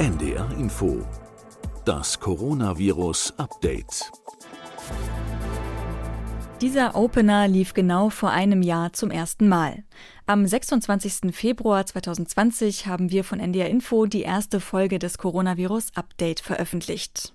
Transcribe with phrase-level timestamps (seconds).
[0.00, 1.06] NDR Info.
[1.84, 4.10] Das Coronavirus Update.
[6.62, 9.84] Dieser Opener lief genau vor einem Jahr zum ersten Mal.
[10.24, 11.34] Am 26.
[11.36, 17.34] Februar 2020 haben wir von NDR Info die erste Folge des Coronavirus Update veröffentlicht.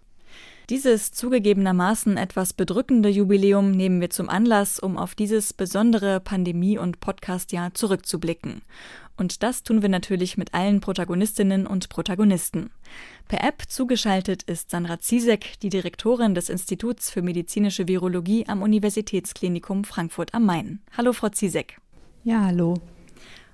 [0.71, 6.99] Dieses zugegebenermaßen etwas bedrückende Jubiläum nehmen wir zum Anlass, um auf dieses besondere Pandemie- und
[6.99, 8.63] Podcastjahr zurückzublicken.
[9.17, 12.71] Und das tun wir natürlich mit allen Protagonistinnen und Protagonisten.
[13.27, 19.85] Per App zugeschaltet ist Sandra Ziesek, die Direktorin des Instituts für medizinische Virologie am Universitätsklinikum
[19.85, 20.81] Frankfurt am Main.
[20.97, 21.79] Hallo, Frau Ziesek.
[22.23, 22.75] Ja, hallo.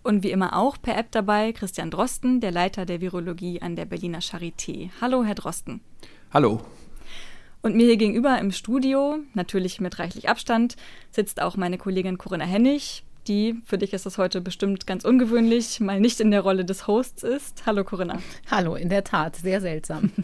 [0.04, 3.86] Und wie immer auch per App dabei Christian Drosten, der Leiter der Virologie an der
[3.86, 4.90] Berliner Charité.
[5.00, 5.82] Hallo, Herr Drosten.
[6.34, 6.62] Hallo.
[7.62, 10.76] Und mir hier gegenüber im Studio, natürlich mit reichlich Abstand,
[11.12, 15.80] sitzt auch meine Kollegin Corinna Hennig, die, für dich ist das heute bestimmt ganz ungewöhnlich,
[15.80, 17.66] mal nicht in der Rolle des Hosts ist.
[17.66, 18.20] Hallo Corinna.
[18.50, 20.12] Hallo, in der Tat, sehr seltsam.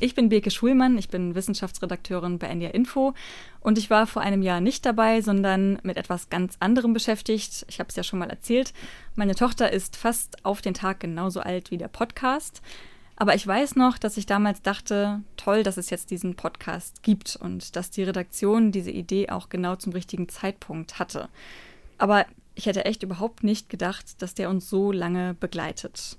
[0.00, 3.14] Ich bin Birke Schulmann, ich bin Wissenschaftsredakteurin bei NDR Info
[3.60, 7.64] und ich war vor einem Jahr nicht dabei, sondern mit etwas ganz anderem beschäftigt.
[7.68, 8.72] Ich habe es ja schon mal erzählt.
[9.14, 12.60] Meine Tochter ist fast auf den Tag genauso alt wie der Podcast.
[13.16, 17.36] Aber ich weiß noch, dass ich damals dachte, toll, dass es jetzt diesen Podcast gibt
[17.36, 21.28] und dass die Redaktion diese Idee auch genau zum richtigen Zeitpunkt hatte.
[22.04, 26.18] Aber ich hätte echt überhaupt nicht gedacht, dass der uns so lange begleitet.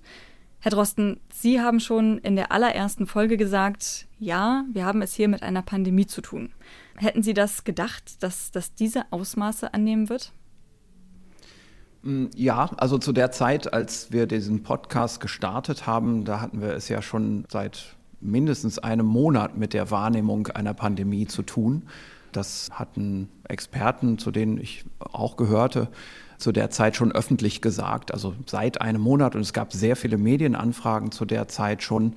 [0.59, 5.27] Herr Drosten, Sie haben schon in der allerersten Folge gesagt, ja, wir haben es hier
[5.27, 6.49] mit einer Pandemie zu tun.
[6.95, 10.33] Hätten Sie das gedacht, dass das diese Ausmaße annehmen wird?
[12.01, 16.69] Mm, ja, also zu der Zeit, als wir diesen Podcast gestartet haben, da hatten wir
[16.69, 21.83] es ja schon seit mindestens einem Monat mit der Wahrnehmung einer Pandemie zu tun.
[22.35, 25.87] Das hatten Experten, zu denen ich auch gehörte,
[26.37, 29.35] zu der Zeit schon öffentlich gesagt, also seit einem Monat.
[29.35, 32.15] Und es gab sehr viele Medienanfragen zu der Zeit schon.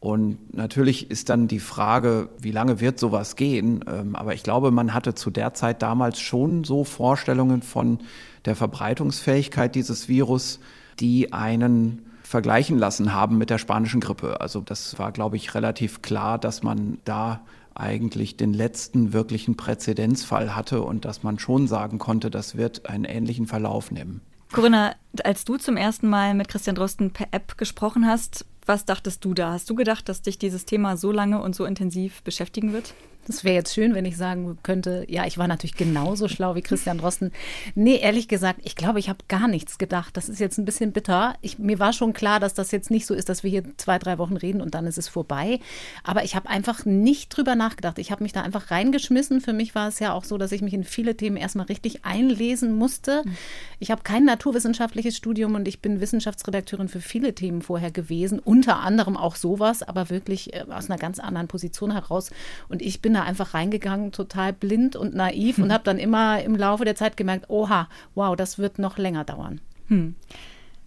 [0.00, 3.84] Und natürlich ist dann die Frage, wie lange wird sowas gehen?
[3.86, 7.98] Ähm, aber ich glaube, man hatte zu der Zeit damals schon so Vorstellungen von
[8.46, 10.58] der Verbreitungsfähigkeit dieses Virus,
[11.00, 14.40] die einen vergleichen lassen haben mit der spanischen Grippe.
[14.40, 17.42] Also das war, glaube ich, relativ klar, dass man da
[17.74, 23.04] eigentlich den letzten wirklichen Präzedenzfall hatte und dass man schon sagen konnte, das wird einen
[23.04, 24.20] ähnlichen Verlauf nehmen.
[24.52, 29.24] Corinna, als du zum ersten Mal mit Christian Drosten per App gesprochen hast, was dachtest
[29.24, 29.52] du da?
[29.52, 32.94] Hast du gedacht, dass dich dieses Thema so lange und so intensiv beschäftigen wird?
[33.30, 36.62] Das wäre jetzt schön, wenn ich sagen könnte, ja, ich war natürlich genauso schlau wie
[36.62, 37.30] Christian Drosten.
[37.76, 40.16] Nee, ehrlich gesagt, ich glaube, ich habe gar nichts gedacht.
[40.16, 41.34] Das ist jetzt ein bisschen bitter.
[41.40, 44.00] Ich, mir war schon klar, dass das jetzt nicht so ist, dass wir hier zwei,
[44.00, 45.60] drei Wochen reden und dann ist es vorbei.
[46.02, 48.00] Aber ich habe einfach nicht drüber nachgedacht.
[48.00, 49.40] Ich habe mich da einfach reingeschmissen.
[49.40, 52.04] Für mich war es ja auch so, dass ich mich in viele Themen erstmal richtig
[52.04, 53.22] einlesen musste.
[53.78, 58.40] Ich habe kein naturwissenschaftliches Studium und ich bin Wissenschaftsredakteurin für viele Themen vorher gewesen.
[58.40, 62.30] Unter anderem auch sowas, aber wirklich äh, aus einer ganz anderen Position heraus.
[62.68, 65.64] Und ich bin bin da einfach reingegangen, total blind und naiv hm.
[65.64, 69.24] und habe dann immer im Laufe der Zeit gemerkt, oha, wow, das wird noch länger
[69.24, 69.60] dauern.
[69.88, 70.14] Hm.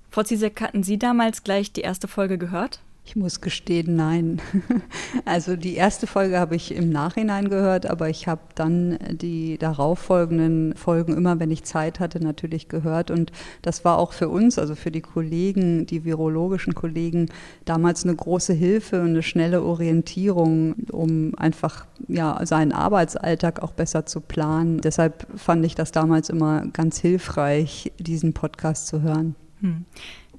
[0.09, 2.79] Frau Zizek, hatten Sie damals gleich die erste Folge gehört?
[3.05, 4.41] Ich muss gestehen, nein.
[5.25, 10.75] Also die erste Folge habe ich im Nachhinein gehört, aber ich habe dann die darauffolgenden
[10.75, 13.11] Folgen immer, wenn ich Zeit hatte, natürlich gehört.
[13.11, 13.31] Und
[13.61, 17.29] das war auch für uns, also für die Kollegen, die virologischen Kollegen,
[17.65, 24.05] damals eine große Hilfe und eine schnelle Orientierung, um einfach ja, seinen Arbeitsalltag auch besser
[24.05, 24.81] zu planen.
[24.81, 29.35] Deshalb fand ich das damals immer ganz hilfreich, diesen Podcast zu hören.
[29.61, 29.85] Hm.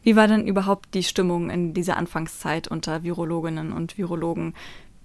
[0.04, 4.54] Wie war denn überhaupt die Stimmung in dieser Anfangszeit unter Virologinnen und Virologen?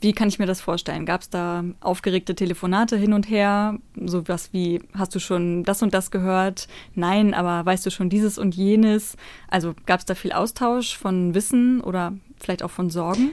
[0.02, 1.06] Wie kann ich mir das vorstellen?
[1.06, 3.80] Gab es da aufgeregte Telefonate hin und her?
[4.06, 6.68] So was wie, hast du schon das und das gehört?
[6.96, 9.16] Nein, aber weißt du schon dieses und jenes?
[9.50, 13.32] Also gab es da viel Austausch von Wissen oder vielleicht auch von Sorgen?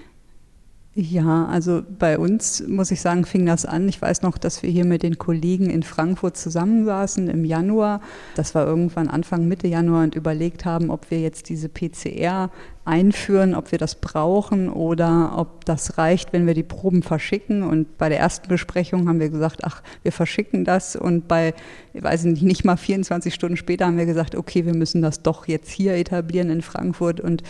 [0.99, 3.87] Ja, also bei uns muss ich sagen, fing das an.
[3.87, 8.01] Ich weiß noch, dass wir hier mit den Kollegen in Frankfurt zusammensaßen im Januar.
[8.35, 12.51] Das war irgendwann Anfang Mitte Januar und überlegt haben, ob wir jetzt diese PCR
[12.87, 17.65] einführen, ob wir das brauchen oder ob das reicht, wenn wir die Proben verschicken.
[17.65, 20.95] Und bei der ersten Besprechung haben wir gesagt, ach, wir verschicken das.
[20.95, 21.53] Und bei,
[21.93, 25.23] ich weiß nicht, nicht mal 24 Stunden später haben wir gesagt, okay, wir müssen das
[25.23, 27.21] doch jetzt hier etablieren in Frankfurt.
[27.21, 27.43] Und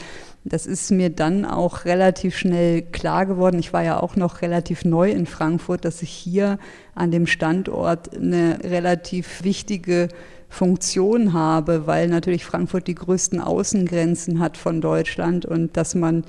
[0.44, 3.58] das ist mir dann auch relativ schnell klar geworden.
[3.58, 6.58] Ich war ja auch noch relativ neu in Frankfurt, dass ich hier
[6.94, 10.08] an dem Standort eine relativ wichtige
[10.48, 16.24] Funktion habe, weil natürlich Frankfurt die größten Außengrenzen hat von Deutschland und dass man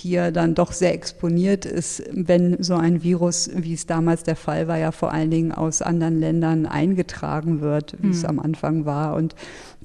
[0.00, 4.66] hier dann doch sehr exponiert ist, wenn so ein Virus, wie es damals der Fall
[4.66, 8.12] war, ja vor allen Dingen aus anderen Ländern eingetragen wird, wie mhm.
[8.12, 9.14] es am Anfang war.
[9.14, 9.34] Und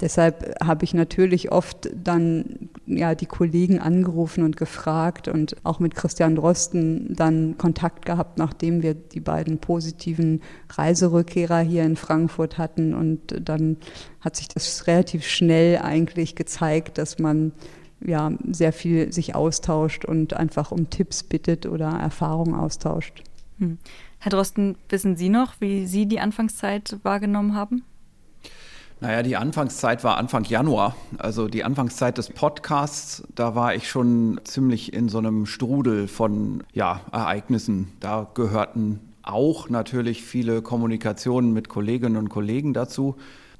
[0.00, 5.94] deshalb habe ich natürlich oft dann ja die Kollegen angerufen und gefragt und auch mit
[5.94, 10.40] Christian Drosten dann Kontakt gehabt, nachdem wir die beiden positiven
[10.70, 12.94] Reiserückkehrer hier in Frankfurt hatten.
[12.94, 13.76] Und dann
[14.20, 17.52] hat sich das relativ schnell eigentlich gezeigt, dass man
[18.00, 23.22] ja sehr viel sich austauscht und einfach um Tipps bittet oder Erfahrungen austauscht.
[23.58, 23.78] Hm.
[24.18, 27.82] Herr Drosten, wissen Sie noch, wie Sie die Anfangszeit wahrgenommen haben?
[29.00, 30.96] Naja, die Anfangszeit war Anfang Januar.
[31.18, 36.64] Also die Anfangszeit des Podcasts, da war ich schon ziemlich in so einem Strudel von
[36.72, 37.92] ja, Ereignissen.
[38.00, 43.16] Da gehörten auch natürlich viele Kommunikationen mit Kolleginnen und Kollegen dazu.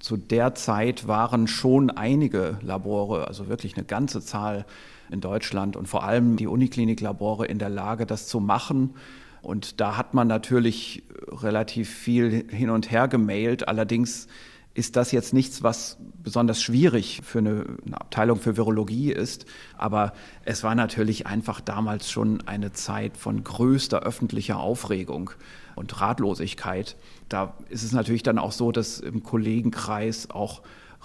[0.06, 4.64] Zu der Zeit waren schon einige Labore, also wirklich eine ganze Zahl
[5.10, 8.94] in Deutschland und vor allem die Unikliniklabore in der Lage, das zu machen.
[9.42, 13.66] Und da hat man natürlich relativ viel hin und her gemailt.
[13.66, 14.28] Allerdings
[14.74, 19.44] ist das jetzt nichts, was besonders schwierig für eine, eine, Abteilung für Virologie ist.
[19.76, 20.12] Aber
[20.44, 25.32] es war natürlich einfach damals schon eine Zeit von größter öffentlicher Aufregung
[25.74, 26.94] und Ratlosigkeit.
[27.28, 30.62] Da ist es natürlich dann auch so, dass im Kollegenkreis auch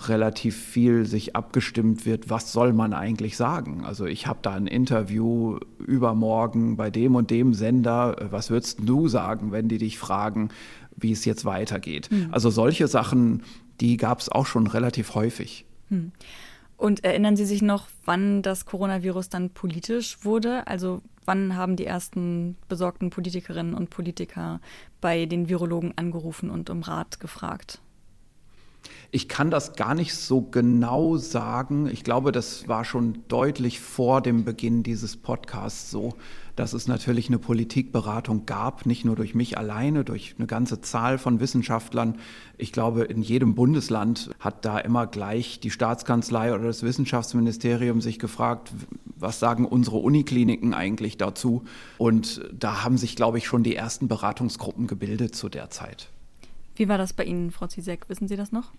[0.07, 3.83] relativ viel sich abgestimmt wird, was soll man eigentlich sagen.
[3.85, 9.07] Also ich habe da ein Interview übermorgen bei dem und dem Sender, was würdest du
[9.07, 10.49] sagen, wenn die dich fragen,
[10.95, 12.09] wie es jetzt weitergeht.
[12.11, 12.29] Mhm.
[12.31, 13.43] Also solche Sachen,
[13.79, 15.65] die gab es auch schon relativ häufig.
[15.89, 16.11] Mhm.
[16.77, 20.65] Und erinnern Sie sich noch, wann das Coronavirus dann politisch wurde?
[20.65, 24.59] Also wann haben die ersten besorgten Politikerinnen und Politiker
[24.99, 27.79] bei den Virologen angerufen und um Rat gefragt?
[29.11, 31.87] Ich kann das gar nicht so genau sagen.
[31.87, 36.13] Ich glaube, das war schon deutlich vor dem Beginn dieses Podcasts so,
[36.55, 41.17] dass es natürlich eine Politikberatung gab, nicht nur durch mich alleine, durch eine ganze Zahl
[41.17, 42.17] von Wissenschaftlern.
[42.57, 48.19] Ich glaube, in jedem Bundesland hat da immer gleich die Staatskanzlei oder das Wissenschaftsministerium sich
[48.19, 48.71] gefragt,
[49.15, 51.63] was sagen unsere Unikliniken eigentlich dazu?
[51.97, 56.09] Und da haben sich, glaube ich, schon die ersten Beratungsgruppen gebildet zu der Zeit.
[56.75, 58.09] Wie war das bei Ihnen, Frau Zizek?
[58.09, 58.71] Wissen Sie das noch?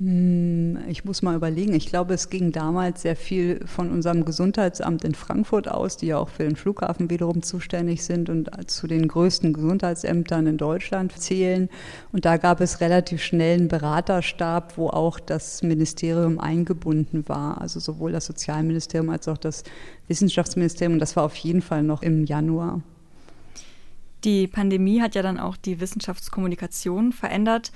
[0.00, 1.74] Hm, ich muss mal überlegen.
[1.74, 6.16] Ich glaube, es ging damals sehr viel von unserem Gesundheitsamt in Frankfurt aus, die ja
[6.16, 11.68] auch für den Flughafen wiederum zuständig sind und zu den größten Gesundheitsämtern in Deutschland zählen.
[12.12, 17.60] Und da gab es relativ schnell einen Beraterstab, wo auch das Ministerium eingebunden war.
[17.60, 19.64] Also sowohl das Sozialministerium als auch das
[20.08, 20.94] Wissenschaftsministerium.
[20.94, 22.80] Und das war auf jeden Fall noch im Januar.
[24.24, 27.70] Die Pandemie hat ja dann auch die Wissenschaftskommunikation verändert.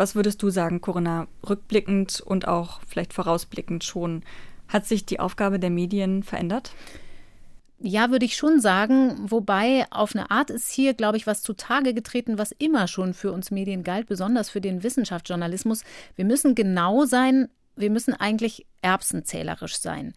[0.00, 4.22] Was würdest du sagen, Corinna, rückblickend und auch vielleicht vorausblickend schon?
[4.66, 6.72] Hat sich die Aufgabe der Medien verändert?
[7.80, 9.30] Ja, würde ich schon sagen.
[9.30, 13.30] Wobei auf eine Art ist hier, glaube ich, was zutage getreten, was immer schon für
[13.30, 15.84] uns Medien galt, besonders für den Wissenschaftsjournalismus.
[16.16, 20.14] Wir müssen genau sein, wir müssen eigentlich erbsenzählerisch sein.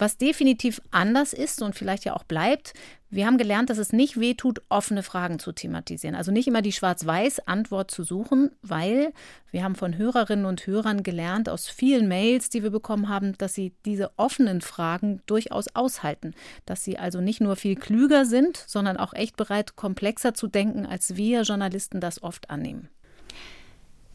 [0.00, 2.72] Was definitiv anders ist und vielleicht ja auch bleibt,
[3.10, 6.14] wir haben gelernt, dass es nicht wehtut, offene Fragen zu thematisieren.
[6.14, 9.12] Also nicht immer die Schwarz-Weiß-Antwort zu suchen, weil
[9.50, 13.52] wir haben von Hörerinnen und Hörern gelernt aus vielen Mails, die wir bekommen haben, dass
[13.52, 16.32] sie diese offenen Fragen durchaus aushalten.
[16.64, 20.86] Dass sie also nicht nur viel klüger sind, sondern auch echt bereit, komplexer zu denken,
[20.86, 22.88] als wir Journalisten das oft annehmen.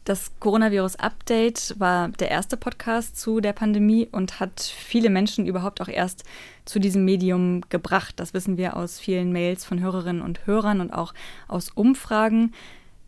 [0.06, 5.88] Das Coronavirus-Update war der erste Podcast zu der Pandemie und hat viele Menschen überhaupt auch
[5.88, 6.22] erst
[6.64, 8.14] zu diesem Medium gebracht.
[8.20, 11.12] Das wissen wir aus vielen Mails von Hörerinnen und Hörern und auch
[11.48, 12.52] aus Umfragen.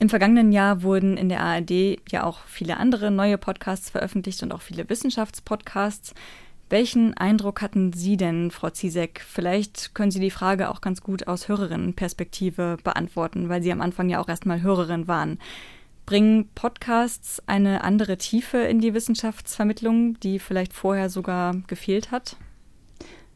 [0.00, 4.50] Im vergangenen Jahr wurden in der ARD ja auch viele andere neue Podcasts veröffentlicht und
[4.50, 6.14] auch viele Wissenschaftspodcasts.
[6.68, 9.24] Welchen Eindruck hatten Sie denn, Frau Zizek?
[9.24, 14.08] Vielleicht können Sie die Frage auch ganz gut aus Hörerinnenperspektive beantworten, weil Sie am Anfang
[14.08, 15.38] ja auch erstmal Hörerin waren.
[16.08, 22.36] Bringen Podcasts eine andere Tiefe in die Wissenschaftsvermittlung, die vielleicht vorher sogar gefehlt hat?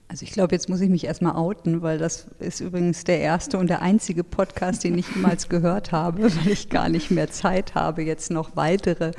[0.08, 3.58] Also ich glaube, jetzt muss ich mich erstmal outen, weil das ist übrigens der erste
[3.58, 7.74] und der einzige Podcast, den ich jemals gehört habe, weil ich gar nicht mehr Zeit
[7.74, 9.10] habe, jetzt noch weitere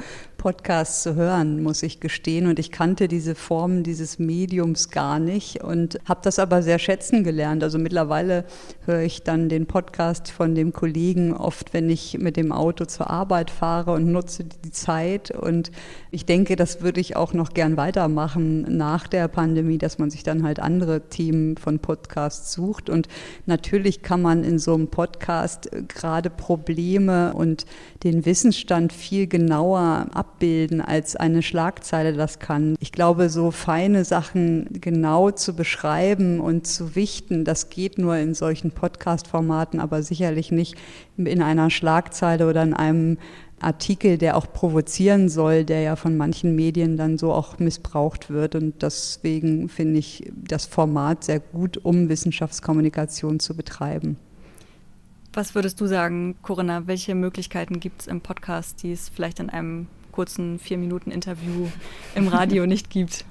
[0.44, 2.48] Podcasts zu hören, muss ich gestehen.
[2.48, 7.24] Und ich kannte diese Form dieses Mediums gar nicht und habe das aber sehr schätzen
[7.24, 7.64] gelernt.
[7.64, 8.44] Also mittlerweile
[8.86, 13.10] höre ich dann den Podcast von dem Kollegen oft, wenn ich mit dem Auto zur
[13.10, 15.32] Arbeit fahre und nutze die Zeit.
[15.32, 15.72] Und
[16.12, 20.24] ich denke, das würde ich auch noch gern weitermachen nach der Pandemie, dass man sich
[20.24, 22.90] dann halt andere Themen von Podcasts sucht.
[22.90, 23.08] Und
[23.46, 27.66] natürlich kann man in so einem Podcast gerade Probleme und
[28.04, 32.75] den Wissensstand viel genauer ab abbilden, als eine Schlagzeile das kann.
[32.80, 38.34] Ich glaube, so feine Sachen genau zu beschreiben und zu wichten, das geht nur in
[38.34, 40.75] solchen Podcast-Formaten, aber sicherlich nicht
[41.18, 43.18] in einer Schlagzeile oder in einem
[43.60, 48.56] Artikel, der auch provozieren soll, der ja von manchen Medien dann so auch missbraucht wird.
[48.56, 54.18] Und deswegen finde ich das Format sehr gut, um Wissenschaftskommunikation zu betreiben.
[55.32, 56.86] Was würdest du sagen, Corinna?
[56.88, 61.67] Welche Möglichkeiten gibt es im Podcast, die es vielleicht in einem kurzen vier Minuten Interview
[62.15, 63.25] im Radio nicht gibt.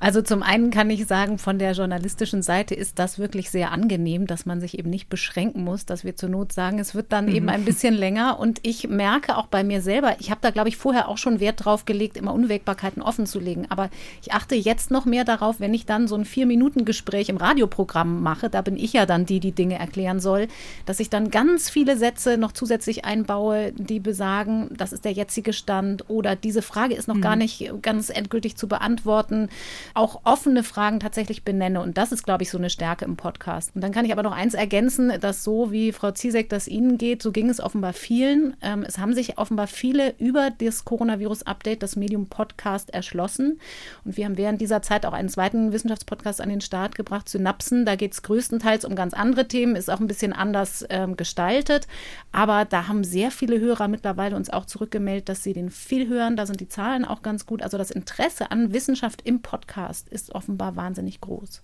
[0.00, 4.26] Also zum einen kann ich sagen, von der journalistischen Seite ist das wirklich sehr angenehm,
[4.26, 7.26] dass man sich eben nicht beschränken muss, dass wir zur Not sagen, es wird dann
[7.26, 7.34] mhm.
[7.36, 8.40] eben ein bisschen länger.
[8.40, 11.38] Und ich merke auch bei mir selber, ich habe da, glaube ich, vorher auch schon
[11.38, 13.66] Wert drauf gelegt, immer Unwägbarkeiten offen zu legen.
[13.68, 13.90] Aber
[14.22, 18.50] ich achte jetzt noch mehr darauf, wenn ich dann so ein Vier-Minuten-Gespräch im Radioprogramm mache,
[18.50, 20.48] da bin ich ja dann die, die Dinge erklären soll,
[20.84, 25.52] dass ich dann ganz viele Sätze noch zusätzlich einbaue, die besagen, das ist der jetzige
[25.52, 27.20] Stand Zustand oder diese Frage ist noch mhm.
[27.20, 29.48] gar nicht ganz endgültig zu beantworten,
[29.94, 31.80] auch offene Fragen tatsächlich benenne.
[31.80, 33.74] Und das ist, glaube ich, so eine Stärke im Podcast.
[33.74, 36.98] Und dann kann ich aber noch eins ergänzen, dass so wie Frau Ziesek das Ihnen
[36.98, 38.56] geht, so ging es offenbar vielen.
[38.62, 43.60] Ähm, es haben sich offenbar viele über das Coronavirus-Update, das Medium Podcast, erschlossen.
[44.04, 47.84] Und wir haben während dieser Zeit auch einen zweiten Wissenschaftspodcast an den Start gebracht, Synapsen.
[47.84, 51.86] Da geht es größtenteils um ganz andere Themen, ist auch ein bisschen anders ähm, gestaltet.
[52.30, 56.36] Aber da haben sehr viele Hörer mittlerweile uns auch zurückgemeldet, dass sie den viel hören.
[56.36, 57.62] Da sind die Zahlen auch ganz gut.
[57.62, 61.62] Also das Interesse an Wissenschaft im Podcast ist offenbar wahnsinnig groß.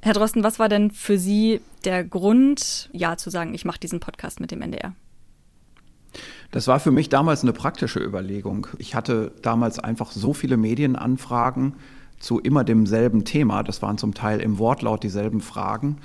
[0.00, 4.00] Herr Drosten, was war denn für Sie der Grund, ja zu sagen, ich mache diesen
[4.00, 4.94] Podcast mit dem NDR?
[6.50, 8.68] Das war für mich damals eine praktische Überlegung.
[8.78, 11.74] Ich hatte damals einfach so viele Medienanfragen
[12.18, 13.62] zu immer demselben Thema.
[13.62, 15.98] Das waren zum Teil im Wortlaut dieselben Fragen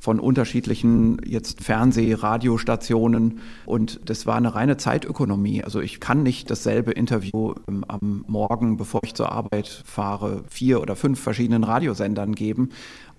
[0.00, 5.62] von unterschiedlichen jetzt Fernseh-, Radiostationen und das war eine reine Zeitökonomie.
[5.62, 10.80] Also ich kann nicht dasselbe Interview ähm, am Morgen, bevor ich zur Arbeit fahre, vier
[10.80, 12.70] oder fünf verschiedenen Radiosendern geben.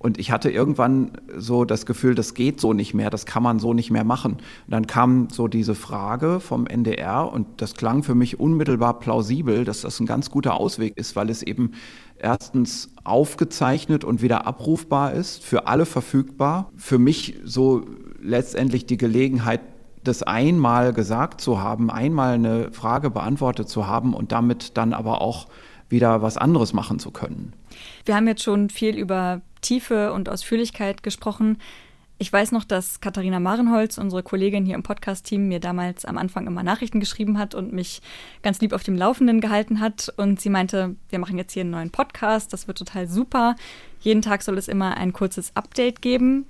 [0.01, 3.59] Und ich hatte irgendwann so das Gefühl, das geht so nicht mehr, das kann man
[3.59, 4.33] so nicht mehr machen.
[4.33, 4.41] Und
[4.71, 9.81] dann kam so diese Frage vom NDR und das klang für mich unmittelbar plausibel, dass
[9.81, 11.73] das ein ganz guter Ausweg ist, weil es eben
[12.17, 16.71] erstens aufgezeichnet und wieder abrufbar ist, für alle verfügbar.
[16.75, 17.85] Für mich so
[18.19, 19.61] letztendlich die Gelegenheit,
[20.03, 25.21] das einmal gesagt zu haben, einmal eine Frage beantwortet zu haben und damit dann aber
[25.21, 25.45] auch
[25.89, 27.53] wieder was anderes machen zu können.
[28.05, 31.57] Wir haben jetzt schon viel über Tiefe und Ausführlichkeit gesprochen.
[32.21, 36.45] Ich weiß noch, dass Katharina Marenholz, unsere Kollegin hier im Podcast-Team, mir damals am Anfang
[36.45, 38.01] immer Nachrichten geschrieben hat und mich
[38.43, 40.13] ganz lieb auf dem Laufenden gehalten hat.
[40.17, 43.55] Und sie meinte, wir machen jetzt hier einen neuen Podcast, das wird total super.
[44.01, 46.45] Jeden Tag soll es immer ein kurzes Update geben.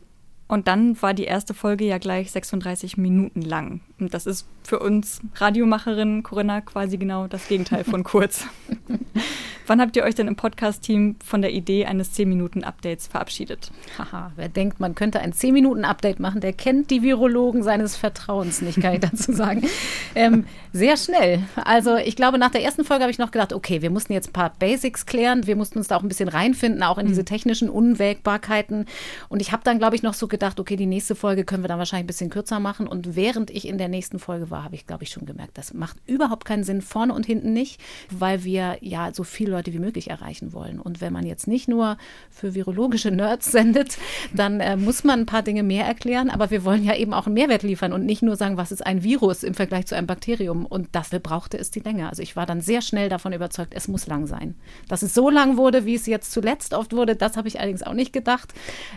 [0.50, 3.80] Und dann war die erste Folge ja gleich 36 Minuten lang.
[3.98, 8.46] Und das ist für uns Radiomacherin Corinna quasi genau das Gegenteil von kurz.
[9.68, 13.72] Wann habt ihr euch denn im Podcast-Team von der Idee eines 10-Minuten-Updates verabschiedet?
[13.98, 18.82] Haha, wer denkt, man könnte ein 10-Minuten-Update machen, der kennt die Virologen seines Vertrauens nicht,
[18.82, 19.68] kann ich dazu sagen.
[20.16, 21.44] ähm, sehr schnell.
[21.56, 24.30] Also ich glaube, nach der ersten Folge habe ich noch gedacht, okay, wir mussten jetzt
[24.30, 27.22] ein paar Basics klären, wir mussten uns da auch ein bisschen reinfinden, auch in diese
[27.22, 27.28] mhm.
[27.28, 28.86] technischen Unwägbarkeiten.
[29.30, 31.68] Und ich habe dann, glaube ich, noch so gedacht, okay, die nächste Folge können wir
[31.68, 32.88] dann wahrscheinlich ein bisschen kürzer machen.
[32.88, 35.74] Und während ich in der nächsten Folge war, habe ich, glaube ich, schon gemerkt, das
[35.74, 37.80] macht überhaupt keinen Sinn, vorne und hinten nicht,
[38.10, 40.80] weil wir ja so viele Leute wie möglich erreichen wollen.
[40.80, 41.98] Und wenn man jetzt nicht nur
[42.30, 43.98] für virologische Nerds sendet,
[44.34, 47.28] dann äh, muss man ein paar Dinge mehr erklären, aber wir wollen ja eben auch
[47.28, 50.08] einen Mehrwert liefern und nicht nur sagen, was ist ein Virus im Vergleich zu einem
[50.08, 50.66] Bakterium.
[50.66, 52.10] Und dafür brauchte es die Länge.
[52.10, 54.56] Also ich war dann sehr schnell davon überzeugt, es muss lang sein.
[54.88, 57.84] Dass es so lang wurde, wie es jetzt zuletzt oft wurde, das habe ich allerdings
[57.84, 58.54] auch nicht gedacht.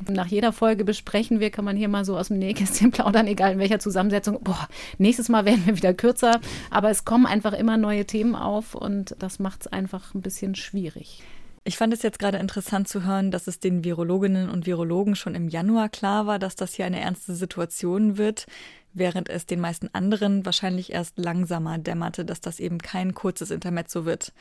[0.09, 3.53] Nach jeder Folge besprechen wir, kann man hier mal so aus dem Nähkästchen plaudern, egal
[3.53, 4.39] in welcher Zusammensetzung.
[4.43, 6.41] Boah, nächstes Mal werden wir wieder kürzer.
[6.71, 10.55] Aber es kommen einfach immer neue Themen auf und das macht es einfach ein bisschen
[10.55, 11.23] schwierig.
[11.67, 15.35] Ich fand es jetzt gerade interessant zu hören, dass es den Virologinnen und Virologen schon
[15.35, 18.47] im Januar klar war, dass das hier eine ernste Situation wird,
[18.93, 24.05] während es den meisten anderen wahrscheinlich erst langsamer dämmerte, dass das eben kein kurzes Intermezzo
[24.05, 24.35] wird.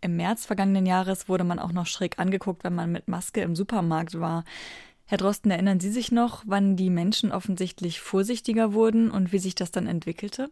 [0.00, 3.54] Im März vergangenen Jahres wurde man auch noch schräg angeguckt, wenn man mit Maske im
[3.54, 4.44] Supermarkt war.
[5.04, 9.54] Herr Drosten, erinnern Sie sich noch, wann die Menschen offensichtlich vorsichtiger wurden und wie sich
[9.54, 10.50] das dann entwickelte?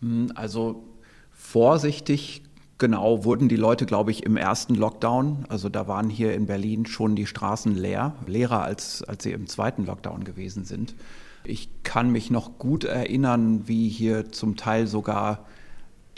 [0.00, 0.84] Hm, also
[1.30, 2.42] vorsichtig
[2.78, 6.86] Genau, wurden die Leute, glaube ich, im ersten Lockdown, also da waren hier in Berlin
[6.86, 10.94] schon die Straßen leer, leerer als, als sie im zweiten Lockdown gewesen sind.
[11.42, 15.46] Ich kann mich noch gut erinnern, wie hier zum Teil sogar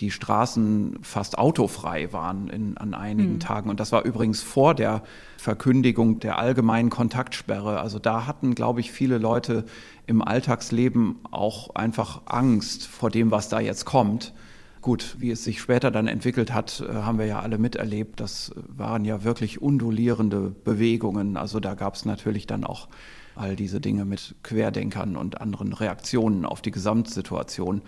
[0.01, 3.41] die Straßen fast autofrei waren in, an einigen mhm.
[3.41, 3.71] Tagen.
[3.71, 5.03] Und das war übrigens vor der
[5.37, 7.81] Verkündigung der allgemeinen Kontaktsperre.
[7.81, 9.65] Also da hatten, glaube ich, viele Leute
[10.07, 14.33] im Alltagsleben auch einfach Angst vor dem, was da jetzt kommt.
[14.81, 18.19] Gut, wie es sich später dann entwickelt hat, äh, haben wir ja alle miterlebt.
[18.21, 21.37] Das waren ja wirklich undulierende Bewegungen.
[21.37, 22.89] Also da gab es natürlich dann auch
[23.35, 27.83] all diese Dinge mit Querdenkern und anderen Reaktionen auf die Gesamtsituation.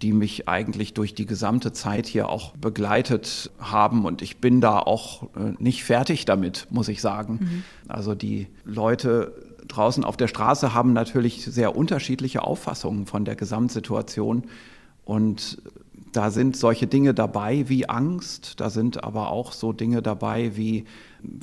[0.00, 4.04] die mich eigentlich durch die gesamte Zeit hier auch begleitet haben.
[4.04, 7.38] Und ich bin da auch äh, nicht fertig damit, muss ich sagen.
[7.40, 7.64] Mhm.
[7.88, 9.34] Also die Leute
[9.66, 14.44] draußen auf der Straße haben natürlich sehr unterschiedliche Auffassungen von der Gesamtsituation.
[15.04, 15.60] Und
[16.12, 20.84] da sind solche Dinge dabei wie Angst, da sind aber auch so Dinge dabei wie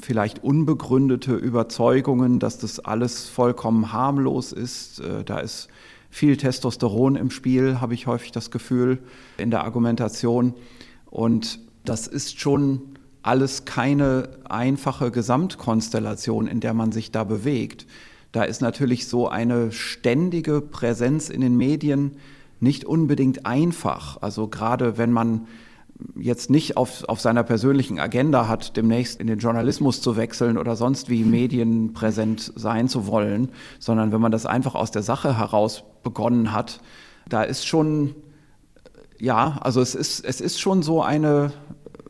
[0.01, 5.00] vielleicht unbegründete Überzeugungen, dass das alles vollkommen harmlos ist.
[5.00, 5.67] Äh, da ist
[6.10, 9.00] viel Testosteron im Spiel, habe ich häufig das Gefühl,
[9.38, 10.53] in der Argumentation.
[11.10, 12.81] Und das ist schon
[13.22, 17.86] alles keine einfache Gesamtkonstellation, in der man sich da bewegt.
[18.31, 22.17] Da ist natürlich so eine ständige Präsenz in den Medien
[22.59, 24.21] nicht unbedingt einfach.
[24.21, 25.47] Also gerade wenn man
[26.15, 30.75] jetzt nicht auf, auf seiner persönlichen Agenda hat, demnächst in den Journalismus zu wechseln oder
[30.75, 35.83] sonst wie medienpräsent sein zu wollen, sondern wenn man das einfach aus der Sache heraus
[36.03, 36.81] begonnen hat,
[37.29, 38.13] da ist schon,
[39.19, 41.53] ja, also es ist, es ist schon so eine,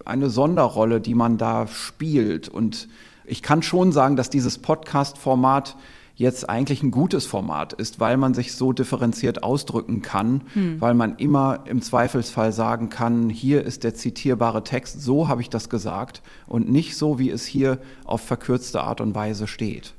[0.04, 2.50] eine Sonderrolle, die man da spielt.
[2.50, 2.88] Und
[3.25, 5.75] ich kann schon sagen, dass dieses Podcast-Format
[6.16, 10.82] jetzt eigentlich ein gutes Format ist, weil man sich so differenziert ausdrücken kann, hm.
[10.82, 15.50] weil man immer im Zweifelsfall sagen kann, hier ist der zitierbare Text, so habe ich
[15.50, 19.94] das gesagt und nicht so, wie es hier auf verkürzte Art und Weise steht.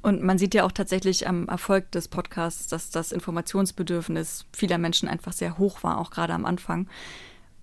[0.00, 5.08] Und man sieht ja auch tatsächlich am Erfolg des Podcasts, dass das Informationsbedürfnis vieler Menschen
[5.08, 6.88] einfach sehr hoch war, auch gerade am Anfang.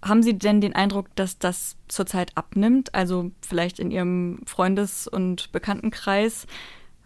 [0.04, 2.94] Haben Sie denn den Eindruck, dass das zurzeit abnimmt?
[2.94, 6.46] Also vielleicht in Ihrem Freundes- und Bekanntenkreis?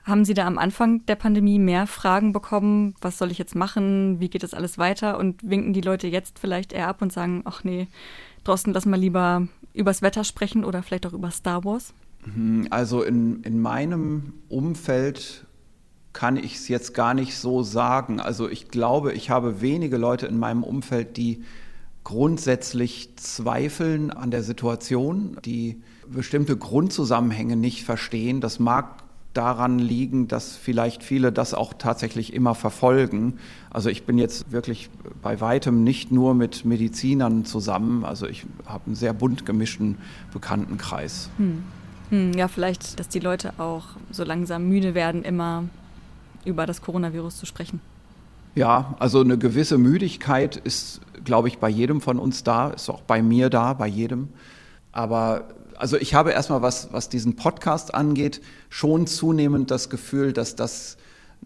[0.03, 2.95] Haben Sie da am Anfang der Pandemie mehr Fragen bekommen?
[3.01, 4.19] Was soll ich jetzt machen?
[4.19, 5.17] Wie geht das alles weiter?
[5.17, 7.87] Und winken die Leute jetzt vielleicht eher ab und sagen, ach nee,
[8.43, 11.93] Drosten, lass mal lieber übers Wetter sprechen oder vielleicht auch über Star Wars?
[12.25, 15.45] Mhm, also in, in meinem Umfeld
[16.13, 18.19] kann ich es jetzt gar nicht so sagen.
[18.19, 21.43] Also ich glaube, ich habe wenige Leute in meinem Umfeld, die
[22.03, 28.41] grundsätzlich zweifeln an der Situation, die bestimmte Grundzusammenhänge nicht verstehen.
[28.41, 33.39] Das mag daran liegen, dass vielleicht viele das auch tatsächlich immer verfolgen.
[33.69, 34.89] Also ich bin jetzt wirklich
[35.21, 38.03] bei weitem nicht nur mit Medizinern zusammen.
[38.05, 39.97] Also ich habe einen sehr bunt gemischten
[40.33, 41.29] Bekanntenkreis.
[41.37, 41.63] Hm.
[42.09, 45.65] Hm, ja, vielleicht, dass die Leute auch so langsam müde werden, immer
[46.43, 47.79] über das Coronavirus zu sprechen.
[48.55, 53.01] Ja, also eine gewisse Müdigkeit ist, glaube ich, bei jedem von uns da, ist auch
[53.01, 54.29] bei mir da, bei jedem.
[54.91, 60.55] Aber also ich habe erstmal, was, was diesen Podcast angeht, schon zunehmend das Gefühl, dass
[60.55, 60.97] das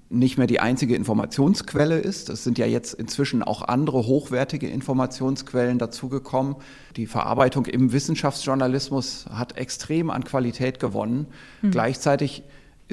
[0.09, 2.29] nicht mehr die einzige Informationsquelle ist.
[2.29, 6.55] Es sind ja jetzt inzwischen auch andere hochwertige Informationsquellen dazugekommen.
[6.95, 11.27] Die Verarbeitung im Wissenschaftsjournalismus hat extrem an Qualität gewonnen.
[11.61, 11.71] Mhm.
[11.71, 12.43] Gleichzeitig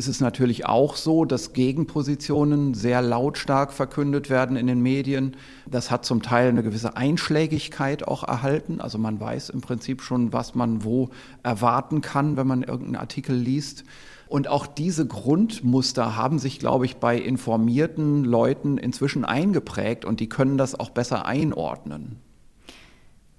[0.01, 5.37] ist es natürlich auch so, dass Gegenpositionen sehr lautstark verkündet werden in den Medien.
[5.71, 8.81] Das hat zum Teil eine gewisse Einschlägigkeit auch erhalten.
[8.81, 11.11] Also man weiß im Prinzip schon, was man wo
[11.43, 13.85] erwarten kann, wenn man irgendeinen Artikel liest.
[14.27, 20.31] Und auch diese Grundmuster haben sich, glaube ich, bei informierten Leuten inzwischen eingeprägt und die
[20.31, 22.17] können das auch besser einordnen.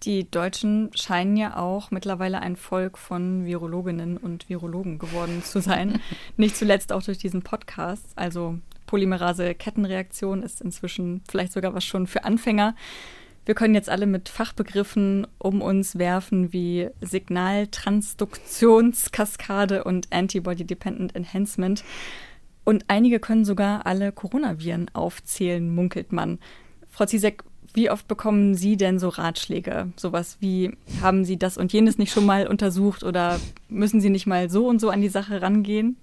[0.03, 6.01] Die Deutschen scheinen ja auch mittlerweile ein Volk von Virologinnen und Virologen geworden zu sein.
[6.37, 8.07] Nicht zuletzt auch durch diesen Podcast.
[8.15, 12.75] Also Polymerase-Kettenreaktion ist inzwischen vielleicht sogar was schon für Anfänger.
[13.45, 21.83] Wir können jetzt alle mit Fachbegriffen um uns werfen wie Signaltransduktionskaskade und Antibody-Dependent Enhancement.
[22.63, 26.39] Und einige können sogar alle Coronaviren aufzählen, munkelt man.
[26.89, 29.91] Frau Zizek, wie oft bekommen Sie denn so Ratschläge?
[29.95, 34.27] Sowas wie, haben Sie das und jenes nicht schon mal untersucht oder müssen Sie nicht
[34.27, 35.97] mal so und so an die Sache rangehen?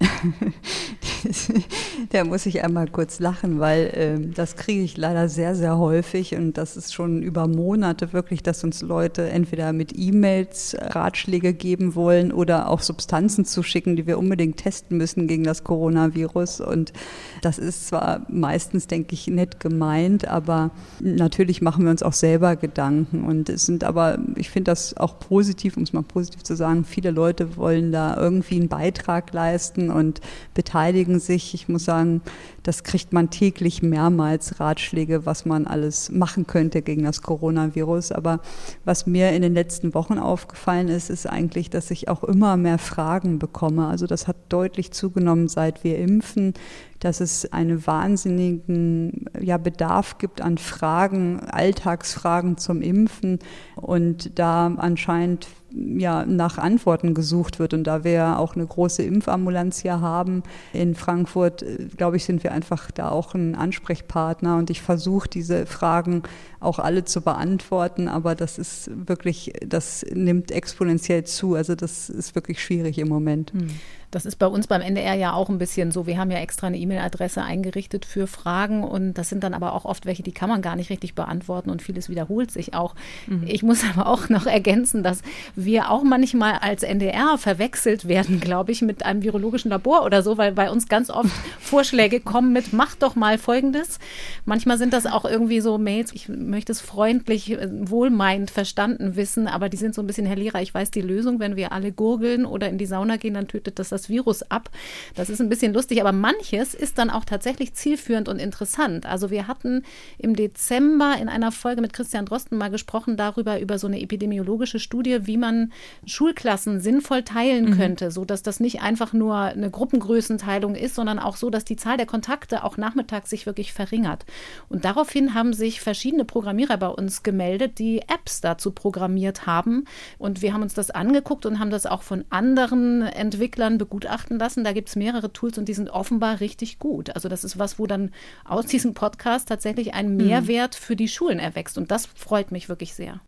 [2.10, 6.34] da muss ich einmal kurz lachen, weil äh, das kriege ich leider sehr, sehr häufig
[6.34, 11.94] und das ist schon über Monate wirklich, dass uns Leute entweder mit E-Mails Ratschläge geben
[11.94, 16.62] wollen oder auch Substanzen zuschicken, die wir unbedingt testen müssen gegen das Coronavirus.
[16.62, 16.94] Und
[17.42, 22.56] das ist zwar meistens, denke ich, nett gemeint, aber natürlich machen wir uns auch selber
[22.56, 23.24] Gedanken.
[23.24, 26.84] Und es sind aber, ich finde das auch positiv, um es mal positiv zu sagen,
[26.84, 30.20] viele Leute wollen da irgendwie einen Beitrag leisten und
[30.54, 31.54] beteiligen sich.
[31.54, 32.22] Ich muss sagen,
[32.62, 38.12] das kriegt man täglich mehrmals Ratschläge, was man alles machen könnte gegen das Coronavirus.
[38.12, 38.40] Aber
[38.84, 42.78] was mir in den letzten Wochen aufgefallen ist, ist eigentlich, dass ich auch immer mehr
[42.78, 43.86] Fragen bekomme.
[43.86, 46.54] Also das hat deutlich zugenommen, seit wir impfen
[47.00, 53.38] dass es einen wahnsinnigen ja, Bedarf gibt an Fragen, Alltagsfragen zum Impfen
[53.74, 57.74] und da anscheinend ja, nach Antworten gesucht wird.
[57.74, 62.42] Und da wir auch eine große Impfambulanz hier haben in Frankfurt, äh, glaube ich, sind
[62.42, 64.56] wir einfach da auch ein Ansprechpartner.
[64.56, 66.22] Und ich versuche diese Fragen
[66.60, 71.54] auch alle zu beantworten, aber das ist wirklich, das nimmt exponentiell zu.
[71.54, 73.52] Also das ist wirklich schwierig im Moment.
[73.52, 73.70] Hm.
[74.10, 76.06] Das ist bei uns beim NDR ja auch ein bisschen so.
[76.06, 79.84] Wir haben ja extra eine E-Mail-Adresse eingerichtet für Fragen und das sind dann aber auch
[79.84, 82.96] oft welche, die kann man gar nicht richtig beantworten und vieles wiederholt sich auch.
[83.28, 83.44] Mhm.
[83.46, 85.22] Ich muss aber auch noch ergänzen, dass
[85.54, 90.36] wir auch manchmal als NDR verwechselt werden, glaube ich, mit einem virologischen Labor oder so,
[90.38, 94.00] weil bei uns ganz oft Vorschläge kommen mit, mach doch mal Folgendes.
[94.44, 99.46] Manchmal sind das auch irgendwie so Mails, ich möchte es freundlich, äh, wohlmeinend verstanden wissen,
[99.46, 101.92] aber die sind so ein bisschen, Herr Lehrer, ich weiß die Lösung, wenn wir alle
[101.92, 104.70] gurgeln oder in die Sauna gehen, dann tötet das das Virus ab.
[105.14, 109.06] Das ist ein bisschen lustig, aber manches ist dann auch tatsächlich zielführend und interessant.
[109.06, 109.82] Also wir hatten
[110.18, 114.78] im Dezember in einer Folge mit Christian Drosten mal gesprochen darüber, über so eine epidemiologische
[114.78, 115.72] Studie, wie man
[116.04, 117.76] Schulklassen sinnvoll teilen mhm.
[117.76, 121.96] könnte, sodass das nicht einfach nur eine Gruppengrößenteilung ist, sondern auch so, dass die Zahl
[121.96, 124.24] der Kontakte auch nachmittags sich wirklich verringert.
[124.68, 129.84] Und daraufhin haben sich verschiedene Programmierer bei uns gemeldet, die Apps dazu programmiert haben.
[130.16, 134.64] Und wir haben uns das angeguckt und haben das auch von anderen Entwicklern begutachten lassen.
[134.64, 137.14] Da gibt es mehrere Tools und die sind offenbar richtig gut.
[137.14, 138.10] Also das ist was, wo dann
[138.46, 140.16] aus diesem Podcast tatsächlich ein mhm.
[140.16, 141.76] Mehrwert für die Schulen erwächst.
[141.76, 143.20] Und das freut mich wirklich sehr.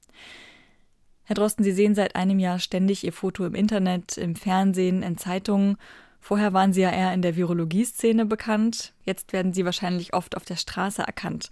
[1.25, 5.18] Herr Drosten, Sie sehen seit einem Jahr ständig Ihr Foto im Internet, im Fernsehen, in
[5.18, 5.77] Zeitungen.
[6.18, 8.94] Vorher waren Sie ja eher in der Virologie-Szene bekannt.
[9.05, 11.51] Jetzt werden Sie wahrscheinlich oft auf der Straße erkannt.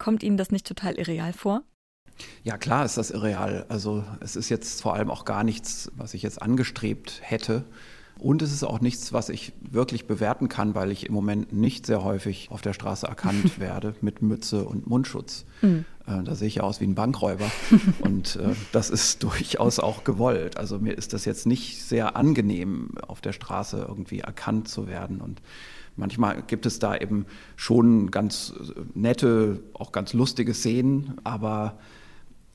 [0.00, 1.62] Kommt Ihnen das nicht total irreal vor?
[2.42, 3.66] Ja, klar ist das irreal.
[3.68, 7.64] Also es ist jetzt vor allem auch gar nichts, was ich jetzt angestrebt hätte.
[8.18, 11.84] Und es ist auch nichts, was ich wirklich bewerten kann, weil ich im Moment nicht
[11.84, 15.44] sehr häufig auf der Straße erkannt werde mit Mütze und Mundschutz.
[15.60, 15.84] Mhm.
[16.06, 17.50] Äh, da sehe ich aus wie ein Bankräuber.
[18.00, 20.56] und äh, das ist durchaus auch gewollt.
[20.56, 25.20] Also mir ist das jetzt nicht sehr angenehm, auf der Straße irgendwie erkannt zu werden.
[25.20, 25.42] Und
[25.96, 27.26] manchmal gibt es da eben
[27.56, 28.54] schon ganz
[28.94, 31.78] nette, auch ganz lustige Szenen, aber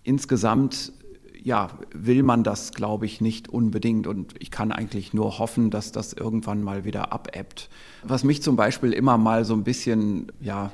[0.03, 0.93] insgesamt
[1.45, 4.07] ja, will man das, glaube ich, nicht unbedingt.
[4.07, 7.69] Und ich kann eigentlich nur hoffen, dass das irgendwann mal wieder abebbt.
[8.01, 10.71] Was mich zum Beispiel immer mal so ein bisschen, ja,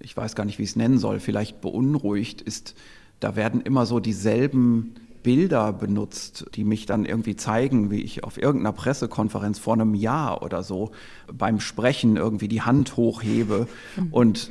[0.00, 2.74] ich weiß gar nicht, wie ich es nennen soll, vielleicht beunruhigt, ist,
[3.20, 8.40] da werden immer so dieselben Bilder benutzt, die mich dann irgendwie zeigen, wie ich auf
[8.40, 10.92] irgendeiner Pressekonferenz vor einem Jahr oder so
[11.32, 14.12] beim Sprechen irgendwie die Hand hochhebe mhm.
[14.12, 14.50] und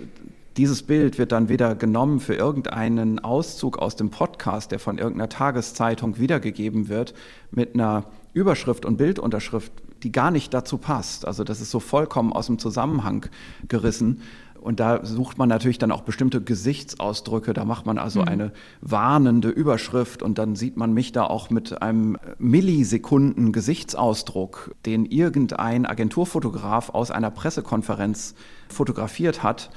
[0.58, 5.30] dieses Bild wird dann wieder genommen für irgendeinen Auszug aus dem Podcast, der von irgendeiner
[5.30, 7.16] Tageszeitung wiedergegeben wird,
[7.50, 9.72] mit einer Überschrift und Bildunterschrift,
[10.04, 11.26] die gar nicht dazu passt.
[11.26, 13.26] Also das ist so vollkommen aus dem Zusammenhang
[13.68, 14.22] gerissen.
[14.64, 17.54] Und da sucht man natürlich dann auch bestimmte Gesichtsausdrücke.
[17.54, 18.28] Da macht man also mhm.
[18.30, 25.06] eine warnende Überschrift und dann sieht man mich da auch mit einem Millisekunden Gesichtsausdruck, den
[25.06, 28.36] irgendein Agenturfotograf aus einer Pressekonferenz
[28.70, 29.70] fotografiert hat.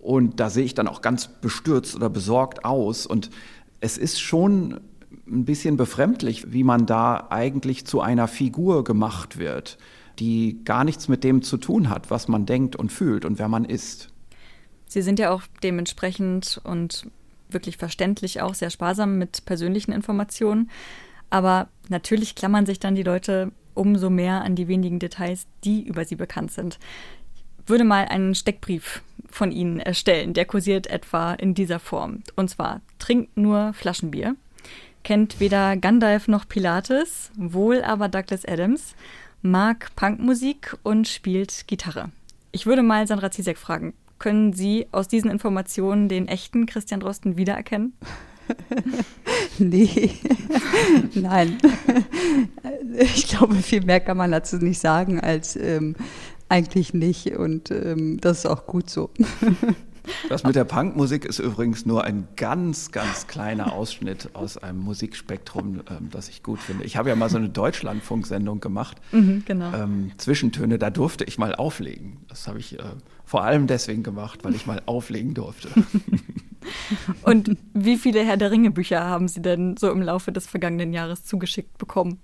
[0.00, 3.06] Und da sehe ich dann auch ganz bestürzt oder besorgt aus.
[3.06, 3.30] Und
[3.78, 4.80] es ist schon
[5.28, 9.78] ein bisschen befremdlich, wie man da eigentlich zu einer Figur gemacht wird,
[10.18, 13.46] die gar nichts mit dem zu tun hat, was man denkt und fühlt und wer
[13.46, 14.11] man ist.
[14.92, 17.06] Sie sind ja auch dementsprechend und
[17.48, 20.70] wirklich verständlich auch sehr sparsam mit persönlichen Informationen.
[21.30, 26.04] Aber natürlich klammern sich dann die Leute umso mehr an die wenigen Details, die über
[26.04, 26.78] sie bekannt sind
[27.66, 30.34] würde mal einen Steckbrief von Ihnen erstellen.
[30.34, 32.22] Der kursiert etwa in dieser Form.
[32.36, 34.36] Und zwar trinkt nur Flaschenbier,
[35.04, 38.94] kennt weder Gandalf noch Pilates, wohl aber Douglas Adams,
[39.40, 42.10] mag Punkmusik und spielt Gitarre.
[42.52, 47.36] Ich würde mal Sandra Zizek fragen, können Sie aus diesen Informationen den echten Christian Drosten
[47.36, 47.92] wiedererkennen?
[49.58, 50.10] nee,
[51.14, 51.58] nein.
[52.94, 55.96] Ich glaube, viel mehr kann man dazu nicht sagen, als ähm,
[56.50, 59.08] eigentlich nicht und ähm, das ist auch gut so.
[60.28, 65.82] Das mit der Punkmusik ist übrigens nur ein ganz, ganz kleiner Ausschnitt aus einem Musikspektrum,
[65.90, 66.84] ähm, das ich gut finde.
[66.84, 68.96] Ich habe ja mal so eine Deutschlandfunksendung gemacht.
[69.12, 69.72] Mhm, genau.
[69.74, 72.18] ähm, Zwischentöne, da durfte ich mal auflegen.
[72.28, 72.82] Das habe ich äh,
[73.24, 75.68] vor allem deswegen gemacht, weil ich mal auflegen durfte.
[77.22, 80.92] Und wie viele Herr der Ringe Bücher haben Sie denn so im Laufe des vergangenen
[80.92, 82.18] Jahres zugeschickt bekommen?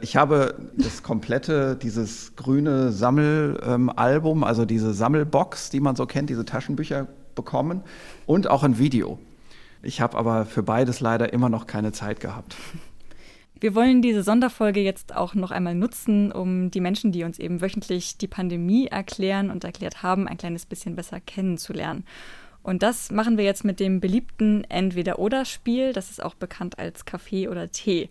[0.00, 6.30] Ich habe das komplette, dieses grüne Sammelalbum, ähm, also diese Sammelbox, die man so kennt,
[6.30, 7.82] diese Taschenbücher bekommen
[8.26, 9.18] und auch ein Video.
[9.82, 12.56] Ich habe aber für beides leider immer noch keine Zeit gehabt.
[13.60, 17.60] Wir wollen diese Sonderfolge jetzt auch noch einmal nutzen, um die Menschen, die uns eben
[17.60, 22.04] wöchentlich die Pandemie erklären und erklärt haben, ein kleines bisschen besser kennenzulernen.
[22.62, 25.92] Und das machen wir jetzt mit dem beliebten Entweder-Oder-Spiel.
[25.92, 28.10] Das ist auch bekannt als Kaffee oder Tee.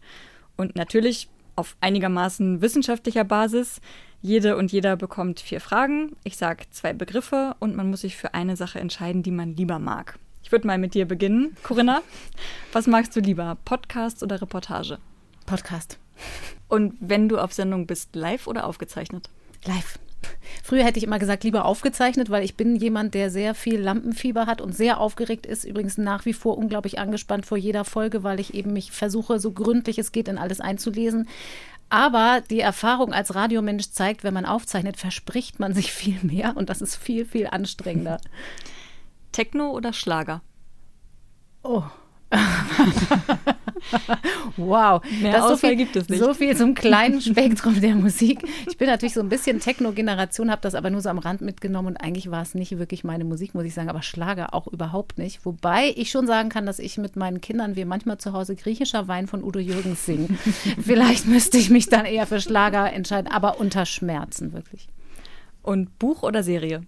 [0.56, 3.82] Und natürlich auf einigermaßen wissenschaftlicher Basis.
[4.22, 6.16] Jede und jeder bekommt vier Fragen.
[6.24, 9.80] Ich sage zwei Begriffe und man muss sich für eine Sache entscheiden, die man lieber
[9.80, 10.18] mag.
[10.44, 11.56] Ich würde mal mit dir beginnen.
[11.64, 12.02] Corinna,
[12.72, 14.98] was magst du lieber, Podcast oder Reportage?
[15.46, 16.00] Podcast.
[16.68, 19.30] Und wenn du auf Sendung bist, live oder aufgezeichnet?
[19.66, 20.00] Live.
[20.64, 24.46] Früher hätte ich immer gesagt, lieber aufgezeichnet, weil ich bin jemand, der sehr viel Lampenfieber
[24.46, 25.64] hat und sehr aufgeregt ist.
[25.64, 29.52] Übrigens nach wie vor unglaublich angespannt vor jeder Folge, weil ich eben mich versuche, so
[29.52, 31.28] gründlich es geht, in alles einzulesen.
[31.90, 36.70] Aber die Erfahrung als Radiomensch zeigt, wenn man aufzeichnet, verspricht man sich viel mehr und
[36.70, 38.20] das ist viel, viel anstrengender.
[39.32, 40.42] Techno oder Schlager?
[41.62, 41.84] Oh.
[44.58, 46.20] wow, Mehr das so Auswahl viel, gibt es nicht.
[46.20, 48.40] so viel zum kleinen Spektrum der Musik.
[48.68, 51.90] Ich bin natürlich so ein bisschen Techno-Generation, habe das aber nur so am Rand mitgenommen
[51.90, 55.18] und eigentlich war es nicht wirklich meine Musik, muss ich sagen, aber Schlager auch überhaupt
[55.18, 55.46] nicht.
[55.46, 59.08] Wobei ich schon sagen kann, dass ich mit meinen Kindern, wir manchmal zu Hause griechischer
[59.08, 60.38] Wein von Udo Jürgens singen.
[60.82, 64.88] Vielleicht müsste ich mich dann eher für Schlager entscheiden, aber unter Schmerzen wirklich.
[65.62, 66.84] Und Buch oder Serie?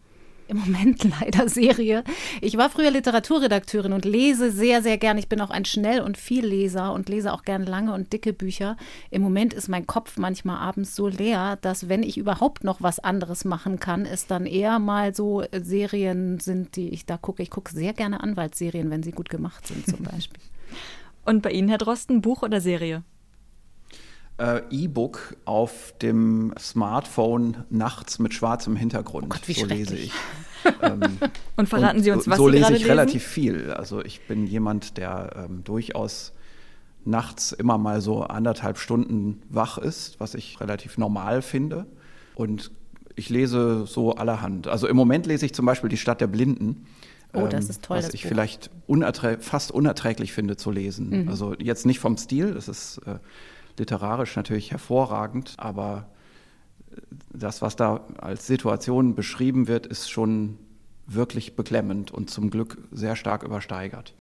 [0.47, 2.03] Im Moment leider Serie.
[2.41, 5.17] Ich war früher Literaturredakteurin und lese sehr, sehr gern.
[5.17, 8.77] Ich bin auch ein Schnell- und Vielleser und lese auch gern lange und dicke Bücher.
[9.11, 12.99] Im Moment ist mein Kopf manchmal abends so leer, dass wenn ich überhaupt noch was
[12.99, 17.43] anderes machen kann, es dann eher mal so Serien sind, die ich da gucke.
[17.43, 20.41] Ich gucke sehr gerne Anwaltsserien, wenn sie gut gemacht sind zum Beispiel.
[21.25, 23.03] Und bei Ihnen, Herr Drosten, Buch oder Serie?
[24.37, 29.25] Äh, E-Book auf dem Smartphone nachts mit schwarzem Hintergrund.
[29.25, 30.11] Oh Gott, wie so lese ich.
[30.81, 31.19] Ähm,
[31.57, 32.89] Und verraten und Sie uns, so, was so Sie lese ich lesen?
[32.89, 33.69] relativ viel.
[33.71, 36.33] Also ich bin jemand, der ähm, durchaus
[37.03, 41.85] nachts immer mal so anderthalb Stunden wach ist, was ich relativ normal finde.
[42.33, 42.71] Und
[43.15, 44.67] ich lese so allerhand.
[44.67, 46.87] Also im Moment lese ich zum Beispiel Die Stadt der Blinden.
[47.33, 48.29] Oh, das ähm, ist toll, Was ich Buch.
[48.29, 51.23] vielleicht unerträ fast unerträglich finde zu lesen.
[51.25, 51.29] Mhm.
[51.29, 53.19] Also jetzt nicht vom Stil, das ist äh,
[53.79, 56.09] literarisch natürlich hervorragend, aber
[56.91, 57.01] äh,
[57.33, 60.57] das, was da als Situation beschrieben wird, ist schon
[61.07, 64.13] wirklich beklemmend und zum Glück sehr stark übersteigert.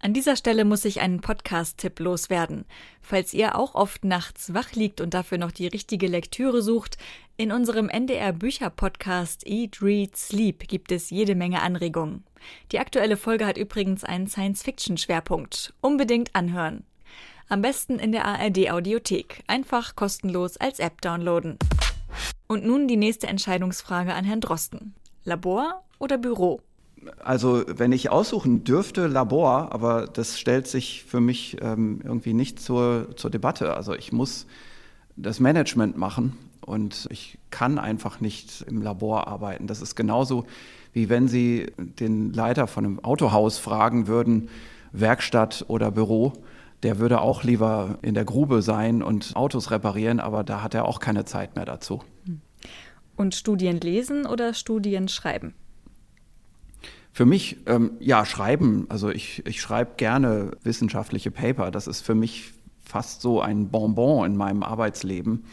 [0.00, 2.64] An dieser Stelle muss ich einen Podcast-Tipp loswerden.
[3.00, 6.98] Falls ihr auch oft nachts wach liegt und dafür noch die richtige Lektüre sucht,
[7.36, 12.24] in unserem NDR-Bücher-Podcast Eat, Read, Sleep gibt es jede Menge Anregungen.
[12.72, 15.72] Die aktuelle Folge hat übrigens einen Science-Fiction-Schwerpunkt.
[15.80, 16.84] Unbedingt anhören.
[17.52, 19.44] Am besten in der ARD-Audiothek.
[19.46, 21.58] Einfach kostenlos als App downloaden.
[22.46, 24.94] Und nun die nächste Entscheidungsfrage an Herrn Drosten.
[25.24, 26.62] Labor oder Büro?
[27.22, 32.58] Also wenn ich aussuchen dürfte, Labor, aber das stellt sich für mich ähm, irgendwie nicht
[32.58, 33.76] zur, zur Debatte.
[33.76, 34.46] Also ich muss
[35.16, 39.66] das Management machen und ich kann einfach nicht im Labor arbeiten.
[39.66, 40.46] Das ist genauso
[40.94, 44.48] wie wenn Sie den Leiter von einem Autohaus fragen würden,
[44.92, 46.32] Werkstatt oder Büro.
[46.82, 50.86] Der würde auch lieber in der Grube sein und Autos reparieren, aber da hat er
[50.86, 52.02] auch keine Zeit mehr dazu.
[53.16, 55.54] Und Studien lesen oder Studien schreiben?
[57.12, 58.86] Für mich, ähm, ja, schreiben.
[58.88, 61.70] Also ich, ich schreibe gerne wissenschaftliche Paper.
[61.70, 65.44] Das ist für mich fast so ein Bonbon in meinem Arbeitsleben.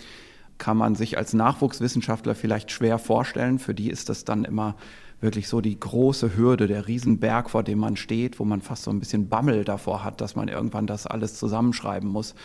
[0.58, 3.60] Kann man sich als Nachwuchswissenschaftler vielleicht schwer vorstellen.
[3.60, 4.76] Für die ist das dann immer
[5.21, 8.91] wirklich so die große Hürde, der Riesenberg, vor dem man steht, wo man fast so
[8.91, 12.36] ein bisschen Bammel davor hat, dass man irgendwann das alles zusammenschreiben muss.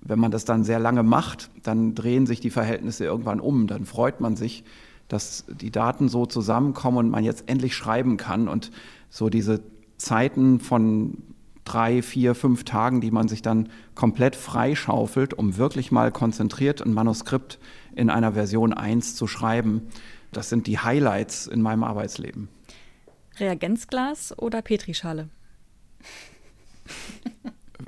[0.00, 3.66] Wenn man das dann sehr lange macht, dann drehen sich die Verhältnisse irgendwann um.
[3.66, 4.64] Dann freut man sich,
[5.08, 8.70] dass die Daten so zusammenkommen und man jetzt endlich schreiben kann und
[9.10, 9.60] so diese
[9.96, 11.18] Zeiten von
[11.64, 16.92] drei, vier, fünf Tagen, die man sich dann komplett freischaufelt, um wirklich mal konzentriert ein
[16.92, 17.58] Manuskript
[17.94, 19.82] in einer Version 1 zu schreiben.
[20.34, 22.48] Das sind die Highlights in meinem Arbeitsleben.
[23.38, 25.28] Reagenzglas oder Petrischale?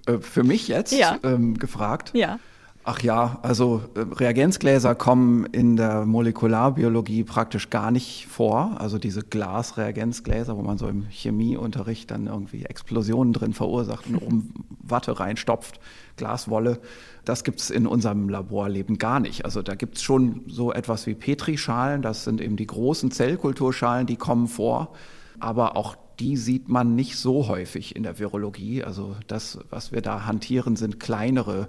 [0.07, 1.19] Äh, Für mich jetzt Ja.
[1.23, 2.13] ähm, gefragt.
[2.15, 2.39] Ja.
[2.88, 8.77] Ach ja, also äh, Reagenzgläser kommen in der Molekularbiologie praktisch gar nicht vor.
[8.79, 14.55] Also diese Glasreagenzgläser, wo man so im Chemieunterricht dann irgendwie Explosionen drin verursacht und oben
[14.79, 15.81] Watte reinstopft,
[16.16, 16.79] Glaswolle.
[17.25, 19.44] Das gibt's in unserem Laborleben gar nicht.
[19.44, 24.16] Also da gibt's schon so etwas wie Petrischalen, das sind eben die großen Zellkulturschalen, die
[24.16, 24.92] kommen vor.
[25.40, 28.85] Aber auch die sieht man nicht so häufig in der Virologie.
[28.85, 31.66] Also das, was wir da hantieren, sind kleinere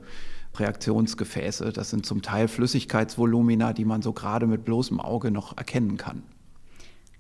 [0.60, 1.72] Reaktionsgefäße.
[1.72, 6.24] Das sind zum Teil Flüssigkeitsvolumina, die man so gerade mit bloßem Auge noch erkennen kann.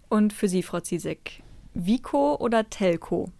[0.09, 3.31] Und für Sie, Frau Ziesek, Vico oder Telco?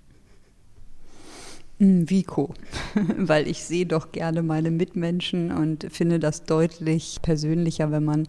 [1.80, 2.54] Mm, Vico,
[3.18, 8.28] weil ich sehe doch gerne meine Mitmenschen und finde das deutlich persönlicher, wenn man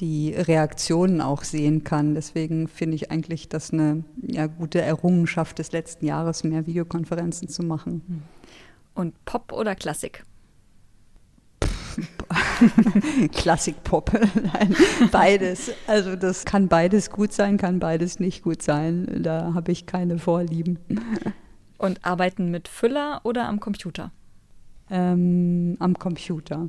[0.00, 2.14] die Reaktionen auch sehen kann.
[2.14, 7.62] Deswegen finde ich eigentlich das eine ja, gute Errungenschaft des letzten Jahres, mehr Videokonferenzen zu
[7.62, 8.22] machen.
[8.94, 10.24] Und Pop oder Klassik?
[13.32, 14.10] Klassik-Pop,
[15.12, 15.72] beides.
[15.86, 19.22] Also das kann beides gut sein, kann beides nicht gut sein.
[19.22, 20.78] Da habe ich keine Vorlieben.
[21.78, 24.12] Und arbeiten mit Füller oder am Computer?
[24.90, 26.68] Ähm, am Computer.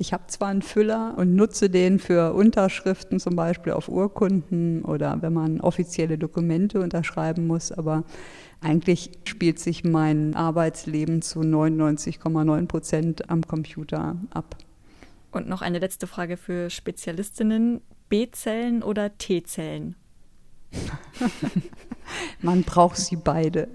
[0.00, 5.20] Ich habe zwar einen Füller und nutze den für Unterschriften, zum Beispiel auf Urkunden oder
[5.22, 8.04] wenn man offizielle Dokumente unterschreiben muss, aber
[8.60, 14.56] eigentlich spielt sich mein Arbeitsleben zu 99,9 Prozent am Computer ab.
[15.30, 17.80] Und noch eine letzte Frage für Spezialistinnen.
[18.08, 19.94] B-Zellen oder T-Zellen?
[22.42, 23.68] Man braucht sie beide.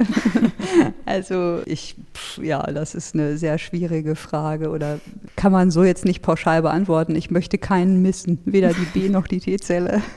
[1.06, 1.96] also ich,
[2.42, 5.00] ja, das ist eine sehr schwierige Frage oder
[5.36, 7.16] kann man so jetzt nicht pauschal beantworten.
[7.16, 10.02] Ich möchte keinen missen, weder die B noch die T-Zelle.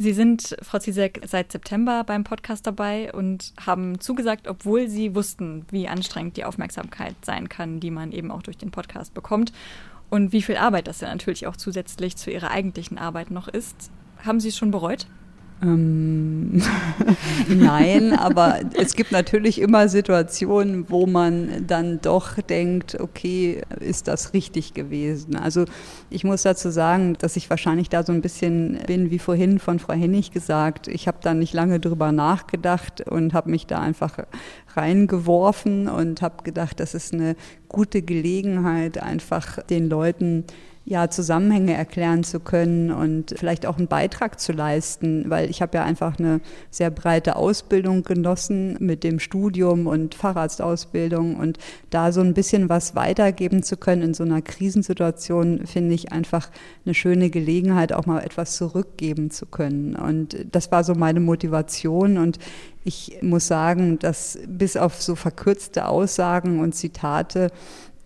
[0.00, 5.66] Sie sind, Frau Zizek, seit September beim Podcast dabei und haben zugesagt, obwohl Sie wussten,
[5.70, 9.52] wie anstrengend die Aufmerksamkeit sein kann, die man eben auch durch den Podcast bekommt
[10.08, 13.90] und wie viel Arbeit das ja natürlich auch zusätzlich zu Ihrer eigentlichen Arbeit noch ist.
[14.24, 15.06] Haben Sie es schon bereut?
[15.62, 16.62] Ähm,
[17.48, 24.32] Nein, aber es gibt natürlich immer Situationen, wo man dann doch denkt, okay, ist das
[24.32, 25.36] richtig gewesen?
[25.36, 25.66] Also
[26.08, 29.78] ich muss dazu sagen, dass ich wahrscheinlich da so ein bisschen bin, wie vorhin von
[29.78, 30.88] Frau Hennig gesagt.
[30.88, 34.18] Ich habe da nicht lange drüber nachgedacht und habe mich da einfach
[34.74, 37.36] reingeworfen und habe gedacht, das ist eine
[37.68, 40.44] gute Gelegenheit, einfach den Leuten
[40.90, 45.78] ja, Zusammenhänge erklären zu können und vielleicht auch einen Beitrag zu leisten, weil ich habe
[45.78, 51.58] ja einfach eine sehr breite Ausbildung genossen mit dem Studium und Facharztausbildung und
[51.90, 56.50] da so ein bisschen was weitergeben zu können in so einer Krisensituation, finde ich einfach
[56.84, 59.94] eine schöne Gelegenheit, auch mal etwas zurückgeben zu können.
[59.94, 62.40] Und das war so meine Motivation und
[62.82, 67.52] ich muss sagen, dass bis auf so verkürzte Aussagen und Zitate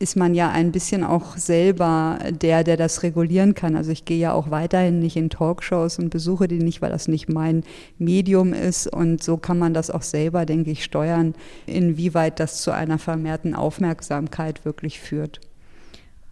[0.05, 3.75] ist man ja ein bisschen auch selber der, der das regulieren kann.
[3.75, 7.09] Also ich gehe ja auch weiterhin nicht in Talkshows und besuche die nicht, weil das
[7.09, 7.65] nicht mein
[7.97, 8.87] Medium ist.
[8.87, 13.55] Und so kann man das auch selber, denke ich, steuern, inwieweit das zu einer vermehrten
[13.55, 15.41] Aufmerksamkeit wirklich führt.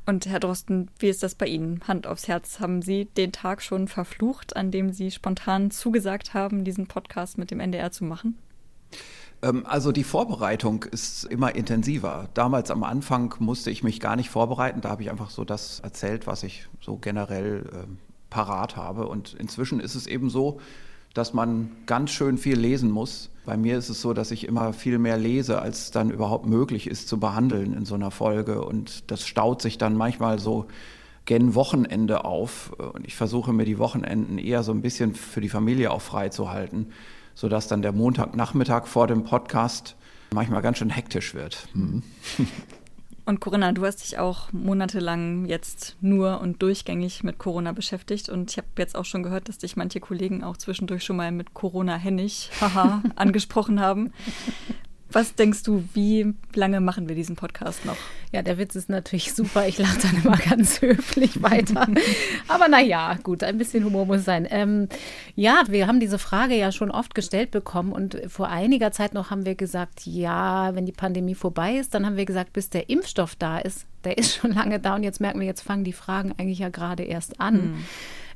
[0.04, 1.80] Und Herr Drosten, wie ist das bei Ihnen?
[1.88, 6.64] Hand aufs Herz, haben Sie den Tag schon verflucht, an dem Sie spontan zugesagt haben,
[6.64, 8.36] diesen Podcast mit dem NDR zu machen?
[9.42, 12.28] Ähm, also die Vorbereitung ist immer intensiver.
[12.34, 14.80] Damals am Anfang musste ich mich gar nicht vorbereiten.
[14.80, 17.86] Da habe ich einfach so das erzählt, was ich so generell äh,
[18.30, 19.08] parat habe.
[19.08, 20.60] Und inzwischen ist es eben so,
[21.12, 23.28] dass man ganz schön viel lesen muss.
[23.44, 26.86] Bei mir ist es so, dass ich immer viel mehr lese, als dann überhaupt möglich
[26.86, 28.64] ist zu behandeln in so einer Folge.
[28.64, 30.68] Und das staut sich dann manchmal so
[31.26, 32.72] gen Wochenende auf.
[32.94, 36.92] Und ich versuche mir die Wochenenden eher so ein bisschen für die Familie auch freizuhalten
[37.34, 39.96] sodass dann der Montagnachmittag vor dem Podcast
[40.32, 41.68] manchmal ganz schön hektisch wird.
[41.72, 42.02] Hm.
[43.24, 48.28] Und Corinna, du hast dich auch monatelang jetzt nur und durchgängig mit Corona beschäftigt.
[48.28, 51.30] Und ich habe jetzt auch schon gehört, dass dich manche Kollegen auch zwischendurch schon mal
[51.30, 52.50] mit Corona hennig
[53.14, 54.12] angesprochen haben.
[55.12, 57.96] Was denkst du, wie lange machen wir diesen Podcast noch?
[58.32, 59.68] Ja, der Witz ist natürlich super.
[59.68, 61.86] Ich lache dann immer ganz höflich weiter.
[62.48, 64.48] Aber naja, gut, ein bisschen Humor muss sein.
[64.50, 64.88] Ähm,
[65.36, 69.30] ja, wir haben diese Frage ja schon oft gestellt bekommen und vor einiger Zeit noch
[69.30, 72.88] haben wir gesagt, ja, wenn die Pandemie vorbei ist, dann haben wir gesagt, bis der
[72.88, 73.86] Impfstoff da ist.
[74.04, 76.70] Der ist schon lange da und jetzt merken wir, jetzt fangen die Fragen eigentlich ja
[76.70, 77.54] gerade erst an.
[77.54, 77.84] Hm.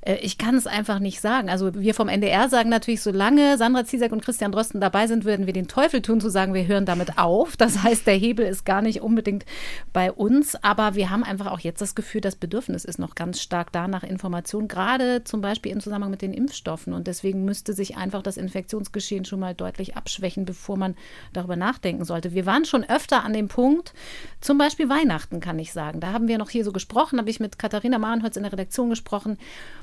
[0.07, 1.51] Äh, ich kann es einfach nicht sagen.
[1.51, 5.47] Also wir vom NDR sagen natürlich, solange Sandra Ziesek und Christian Drosten dabei sind, würden
[5.47, 7.57] wir den Teufel tun, zu sagen, wir hören damit auf.
[7.57, 9.45] Das heißt, der Hebel ist gar nicht unbedingt
[9.93, 13.41] bei uns, aber wir haben einfach auch jetzt das Gefühl, das Bedürfnis ist noch ganz
[13.41, 16.93] stark da nach Informationen, gerade zum Beispiel im Zusammenhang mit den Impfstoffen.
[16.93, 20.95] Und deswegen müsste sich einfach das Infektionsgeschehen schon mal deutlich abschwächen, bevor man
[21.33, 22.33] darüber nachdenken sollte.
[22.33, 23.93] Wir waren schon öfter an dem Punkt,
[24.41, 26.01] zum Beispiel Weihnachten, kann ich sagen.
[26.01, 28.91] Da haben wir noch hier so gesprochen, habe ich mit Katharina Marenholz in der Redaktion
[28.91, 29.39] gesprochen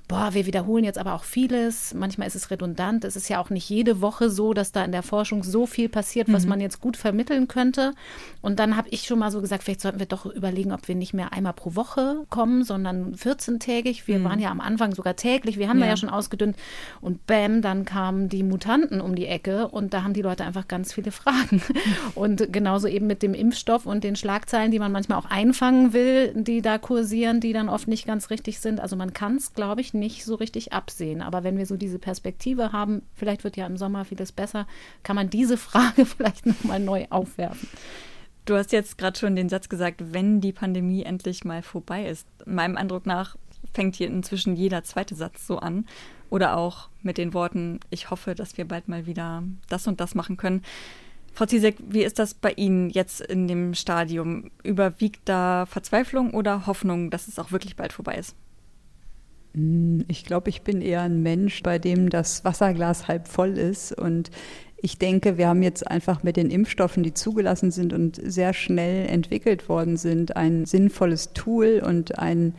[0.08, 1.94] boah, wir wiederholen jetzt aber auch vieles.
[1.94, 3.06] Manchmal ist es redundant.
[3.06, 5.90] Es ist ja auch nicht jede Woche so, dass da in der Forschung so viel
[5.90, 6.50] passiert, was mhm.
[6.50, 7.94] man jetzt gut vermitteln könnte.
[8.42, 10.96] Und dann habe ich schon mal so gesagt, vielleicht sollten wir doch überlegen, ob wir
[10.96, 14.08] nicht mehr einmal pro Woche kommen, sondern 14-tägig.
[14.08, 14.24] Wir mhm.
[14.26, 15.58] waren ja am Anfang sogar täglich.
[15.58, 15.86] Wir haben ja.
[15.86, 16.58] da ja schon ausgedünnt.
[17.02, 20.68] Und bam, dann kamen die Mutanten um die Ecke und da haben die Leute einfach
[20.68, 21.62] ganz viele Fragen.
[22.16, 26.34] Und genauso eben mit dem Impfstoff und den Schlagzeilen, die man manchmal auch einfangen will,
[26.36, 28.80] die da kursieren, die dann oft nicht ganz richtig sind.
[28.80, 31.22] Also man kann es, glaube ich, nicht so richtig absehen.
[31.22, 34.68] Aber wenn wir so diese Perspektive haben, vielleicht wird ja im Sommer vieles besser,
[35.04, 37.70] kann man diese Frage vielleicht nochmal neu aufwerfen.
[38.46, 42.28] Du hast jetzt gerade schon den Satz gesagt, wenn die Pandemie endlich mal vorbei ist.
[42.46, 43.38] Meinem Eindruck nach
[43.74, 45.86] fängt hier inzwischen jeder zweite Satz so an.
[46.30, 50.16] Oder auch mit den Worten, ich hoffe, dass wir bald mal wieder das und das
[50.16, 50.64] machen können.
[51.34, 54.52] Frau Ziesek, wie ist das bei Ihnen jetzt in dem Stadium?
[54.64, 58.36] Überwiegt da Verzweiflung oder Hoffnung, dass es auch wirklich bald vorbei ist?
[59.54, 63.98] Hm, ich glaube, ich bin eher ein Mensch, bei dem das Wasserglas halb voll ist.
[63.98, 64.32] Und
[64.78, 69.08] ich denke, wir haben jetzt einfach mit den Impfstoffen, die zugelassen sind und sehr schnell
[69.08, 72.54] entwickelt worden sind, ein sinnvolles Tool und ein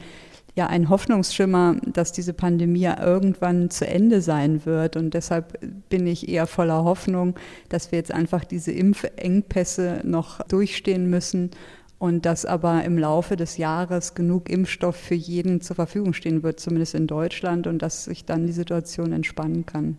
[0.56, 4.96] ja ein Hoffnungsschimmer, dass diese Pandemie irgendwann zu Ende sein wird.
[4.96, 7.34] Und deshalb bin ich eher voller Hoffnung,
[7.68, 11.50] dass wir jetzt einfach diese Impfengpässe noch durchstehen müssen
[11.98, 16.60] und dass aber im Laufe des Jahres genug Impfstoff für jeden zur Verfügung stehen wird,
[16.60, 19.96] zumindest in Deutschland, und dass sich dann die Situation entspannen kann.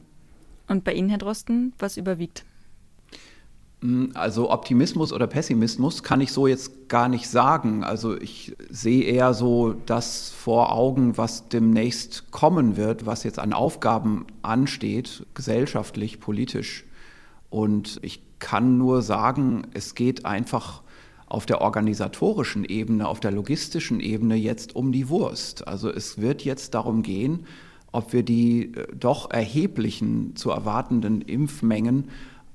[0.67, 2.43] Und bei Ihnen, Herr Drosten, was überwiegt?
[3.81, 7.83] Hm, also Optimismus oder Pessimismus kann ich so jetzt gar nicht sagen.
[7.83, 13.53] Also ich sehe eher so das vor Augen, was demnächst kommen wird, was jetzt an
[13.53, 16.85] Aufgaben ansteht, gesellschaftlich, politisch.
[17.49, 20.81] Und ich kann nur sagen, es geht einfach
[21.27, 25.67] auf der organisatorischen Ebene, auf der logistischen Ebene jetzt um die Wurst.
[25.67, 27.45] Also es wird jetzt darum gehen,
[27.91, 32.09] ob wir die äh, doch erheblichen zu erwartenden Impfmengen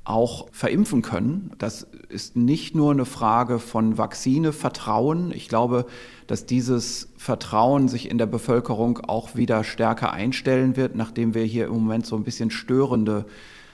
[0.05, 1.53] auch verimpfen können.
[1.59, 5.31] Das ist nicht nur eine Frage von Vakzinevertrauen.
[5.31, 5.87] Ich glaube,
[6.27, 11.67] dass dieses Vertrauen sich in der Bevölkerung auch wieder stärker einstellen wird, nachdem wir hier
[11.67, 13.27] im Moment so ein bisschen störende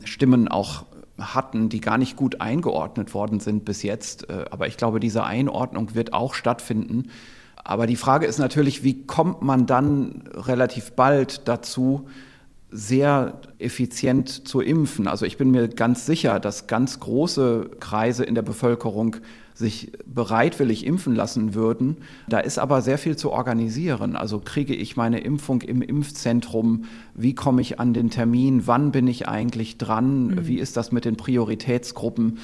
[0.04, 0.84] Stimmen auch
[1.18, 4.28] hatten, die gar nicht gut eingeordnet worden sind bis jetzt.
[4.28, 7.10] Äh, aber ich glaube, diese Einordnung wird auch stattfinden.
[7.56, 12.08] Aber die Frage ist natürlich, wie kommt man dann relativ bald dazu,
[12.76, 15.08] sehr effizient zu impfen.
[15.08, 19.16] Also ich bin mir ganz sicher, dass ganz große Kreise in der Bevölkerung
[19.54, 21.96] sich bereitwillig impfen lassen würden.
[22.28, 24.14] Da ist aber sehr viel zu organisieren.
[24.14, 26.84] Also kriege ich meine Impfung im Impfzentrum?
[27.14, 28.66] Wie komme ich an den Termin?
[28.66, 30.26] Wann bin ich eigentlich dran?
[30.26, 30.46] Mhm.
[30.46, 32.38] Wie ist das mit den Prioritätsgruppen?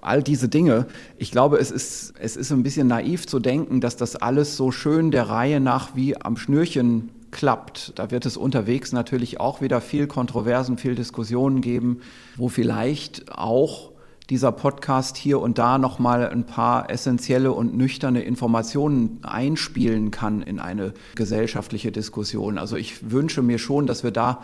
[0.00, 0.86] all diese Dinge.
[1.16, 4.70] Ich glaube, es ist, es ist ein bisschen naiv zu denken, dass das alles so
[4.70, 7.92] schön der Reihe nach wie am Schnürchen klappt.
[7.96, 12.00] Da wird es unterwegs natürlich auch wieder viel Kontroversen, viel Diskussionen geben,
[12.36, 13.92] wo vielleicht auch
[14.30, 20.42] dieser Podcast hier und da noch mal ein paar essentielle und nüchterne Informationen einspielen kann
[20.42, 22.58] in eine gesellschaftliche Diskussion.
[22.58, 24.42] Also ich wünsche mir schon, dass wir da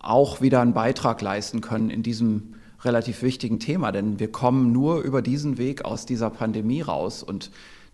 [0.00, 5.00] auch wieder einen Beitrag leisten können in diesem relativ wichtigen Thema, denn wir kommen nur
[5.00, 7.50] über diesen Weg aus dieser Pandemie raus und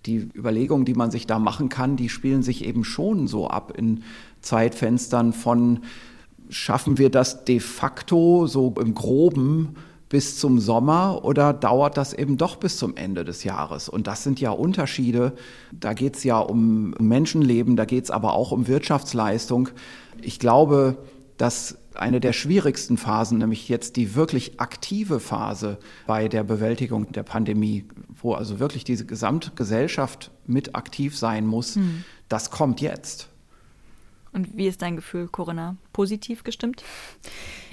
[0.07, 3.73] die Überlegungen, die man sich da machen kann, die spielen sich eben schon so ab
[3.77, 4.03] in
[4.41, 5.81] Zeitfenstern von,
[6.49, 9.77] schaffen wir das de facto so im groben
[10.09, 13.89] bis zum Sommer oder dauert das eben doch bis zum Ende des Jahres?
[13.89, 15.33] Und das sind ja Unterschiede.
[15.73, 19.71] Da geht es ja um Menschenleben, da geht es aber auch um Wirtschaftsleistung.
[20.21, 20.99] Ich glaube,
[21.39, 27.23] dass eine der schwierigsten Phasen, nämlich jetzt die wirklich aktive Phase bei der Bewältigung der
[27.23, 27.87] Pandemie,
[28.21, 32.05] wo also wirklich diese Gesamtgesellschaft mit aktiv sein muss, mhm.
[32.29, 33.29] das kommt jetzt.
[34.33, 35.77] Und wie ist dein Gefühl, Corinna?
[35.93, 36.83] Positiv gestimmt?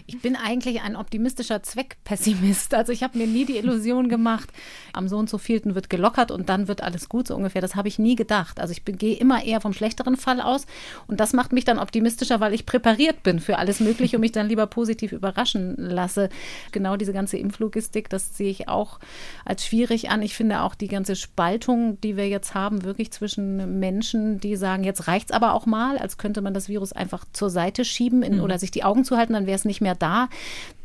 [0.10, 2.74] Ich bin eigentlich ein optimistischer Zweckpessimist.
[2.74, 4.49] Also ich habe mir nie die Illusion gemacht,
[4.91, 7.62] am so und so vielten wird gelockert und dann wird alles gut so ungefähr.
[7.62, 8.60] Das habe ich nie gedacht.
[8.60, 10.66] Also ich gehe immer eher vom schlechteren Fall aus
[11.05, 14.32] und das macht mich dann optimistischer, weil ich präpariert bin für alles Mögliche und mich
[14.32, 16.30] dann lieber positiv überraschen lasse.
[16.72, 18.99] Genau diese ganze Impflogistik, das sehe ich auch
[19.45, 20.24] als schwierig an.
[20.24, 24.84] Ich finde auch die ganze Spaltung, die wir jetzt haben, wirklich zwischen Menschen, die sagen,
[24.84, 28.24] jetzt reicht es aber auch mal, als könnte man das Virus einfach zur Seite schieben
[28.24, 28.41] in, mhm.
[28.41, 30.30] oder sich die Augen zuhalten, dann wäre es nicht mehr da.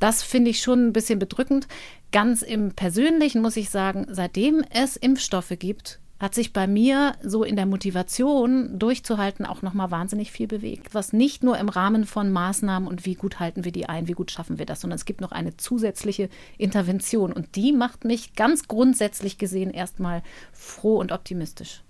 [0.00, 1.66] Das finde ich schon ein bisschen bedrückend.
[2.12, 7.42] Ganz im Persönlichen muss ich sagen, seitdem es Impfstoffe gibt, hat sich bei mir so
[7.42, 12.06] in der Motivation durchzuhalten auch noch mal wahnsinnig viel bewegt, was nicht nur im Rahmen
[12.06, 14.96] von Maßnahmen und wie gut halten wir die ein, wie gut schaffen wir das, sondern
[14.96, 20.98] es gibt noch eine zusätzliche Intervention und die macht mich ganz grundsätzlich gesehen erstmal froh
[20.98, 21.82] und optimistisch.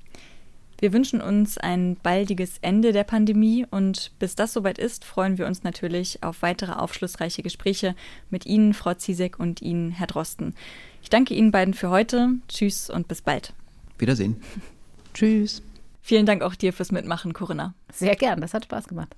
[0.80, 5.46] Wir wünschen uns ein baldiges Ende der Pandemie und bis das soweit ist, freuen wir
[5.46, 7.94] uns natürlich auf weitere aufschlussreiche Gespräche
[8.30, 10.54] mit Ihnen, Frau Ziesek und Ihnen, Herr Drosten.
[11.02, 12.30] Ich danke Ihnen beiden für heute.
[12.48, 13.52] Tschüss und bis bald.
[13.98, 14.40] Wiedersehen.
[15.14, 15.62] Tschüss.
[16.02, 17.74] Vielen Dank auch dir fürs Mitmachen, Corinna.
[17.90, 19.14] Sehr gern, das hat Spaß gemacht.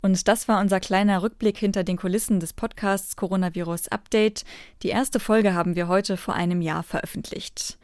[0.00, 4.44] Und das war unser kleiner Rückblick hinter den Kulissen des Podcasts Coronavirus Update.
[4.82, 7.78] Die erste Folge haben wir heute vor einem Jahr veröffentlicht.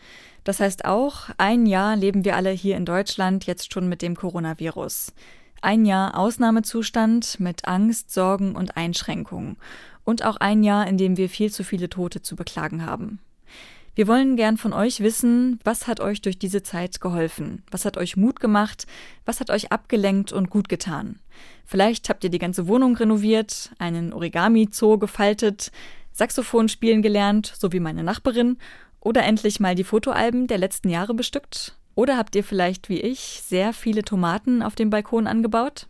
[0.49, 4.17] Das heißt auch, ein Jahr leben wir alle hier in Deutschland jetzt schon mit dem
[4.17, 5.13] Coronavirus.
[5.61, 9.59] Ein Jahr Ausnahmezustand mit Angst, Sorgen und Einschränkungen.
[10.05, 13.19] Und auch ein Jahr, in dem wir viel zu viele Tote zu beklagen haben.
[13.95, 17.63] Wir wollen gern von euch wissen, was hat euch durch diese Zeit geholfen?
[17.71, 18.87] Was hat euch Mut gemacht?
[19.27, 21.19] Was hat euch abgelenkt und gut getan?
[21.67, 25.73] Vielleicht habt ihr die ganze Wohnung renoviert, einen Origami-Zoo gefaltet,
[26.19, 28.57] Saxophon spielen gelernt, so wie meine Nachbarin?
[29.01, 31.75] Oder endlich mal die Fotoalben der letzten Jahre bestückt?
[31.95, 35.87] Oder habt ihr vielleicht wie ich sehr viele Tomaten auf dem Balkon angebaut?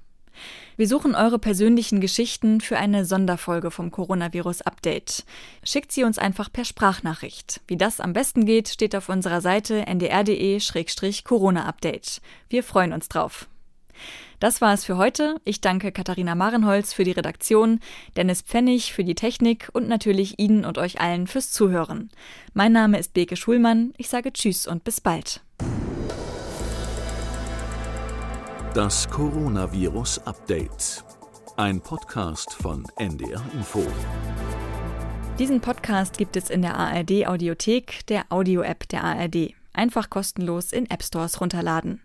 [0.77, 5.25] Wir suchen eure persönlichen Geschichten für eine Sonderfolge vom Coronavirus Update.
[5.65, 7.61] Schickt sie uns einfach per Sprachnachricht.
[7.67, 12.21] Wie das am besten geht, steht auf unserer Seite ndr.de-corona-update.
[12.49, 13.49] Wir freuen uns drauf.
[14.41, 15.41] Das war es für heute.
[15.45, 17.81] Ich danke Katharina Marenholz für die Redaktion,
[18.17, 22.11] Dennis Pfennig für die Technik und natürlich Ihnen und euch allen fürs Zuhören.
[22.55, 23.93] Mein Name ist Beke Schulmann.
[23.97, 25.43] Ich sage Tschüss und bis bald.
[28.75, 31.05] Das Coronavirus Update.
[31.57, 33.85] Ein Podcast von NDR Info.
[35.41, 39.55] Diesen Podcast gibt es in der ARD Audiothek, der Audio-App der ARD.
[39.73, 42.01] Einfach kostenlos in App Stores runterladen.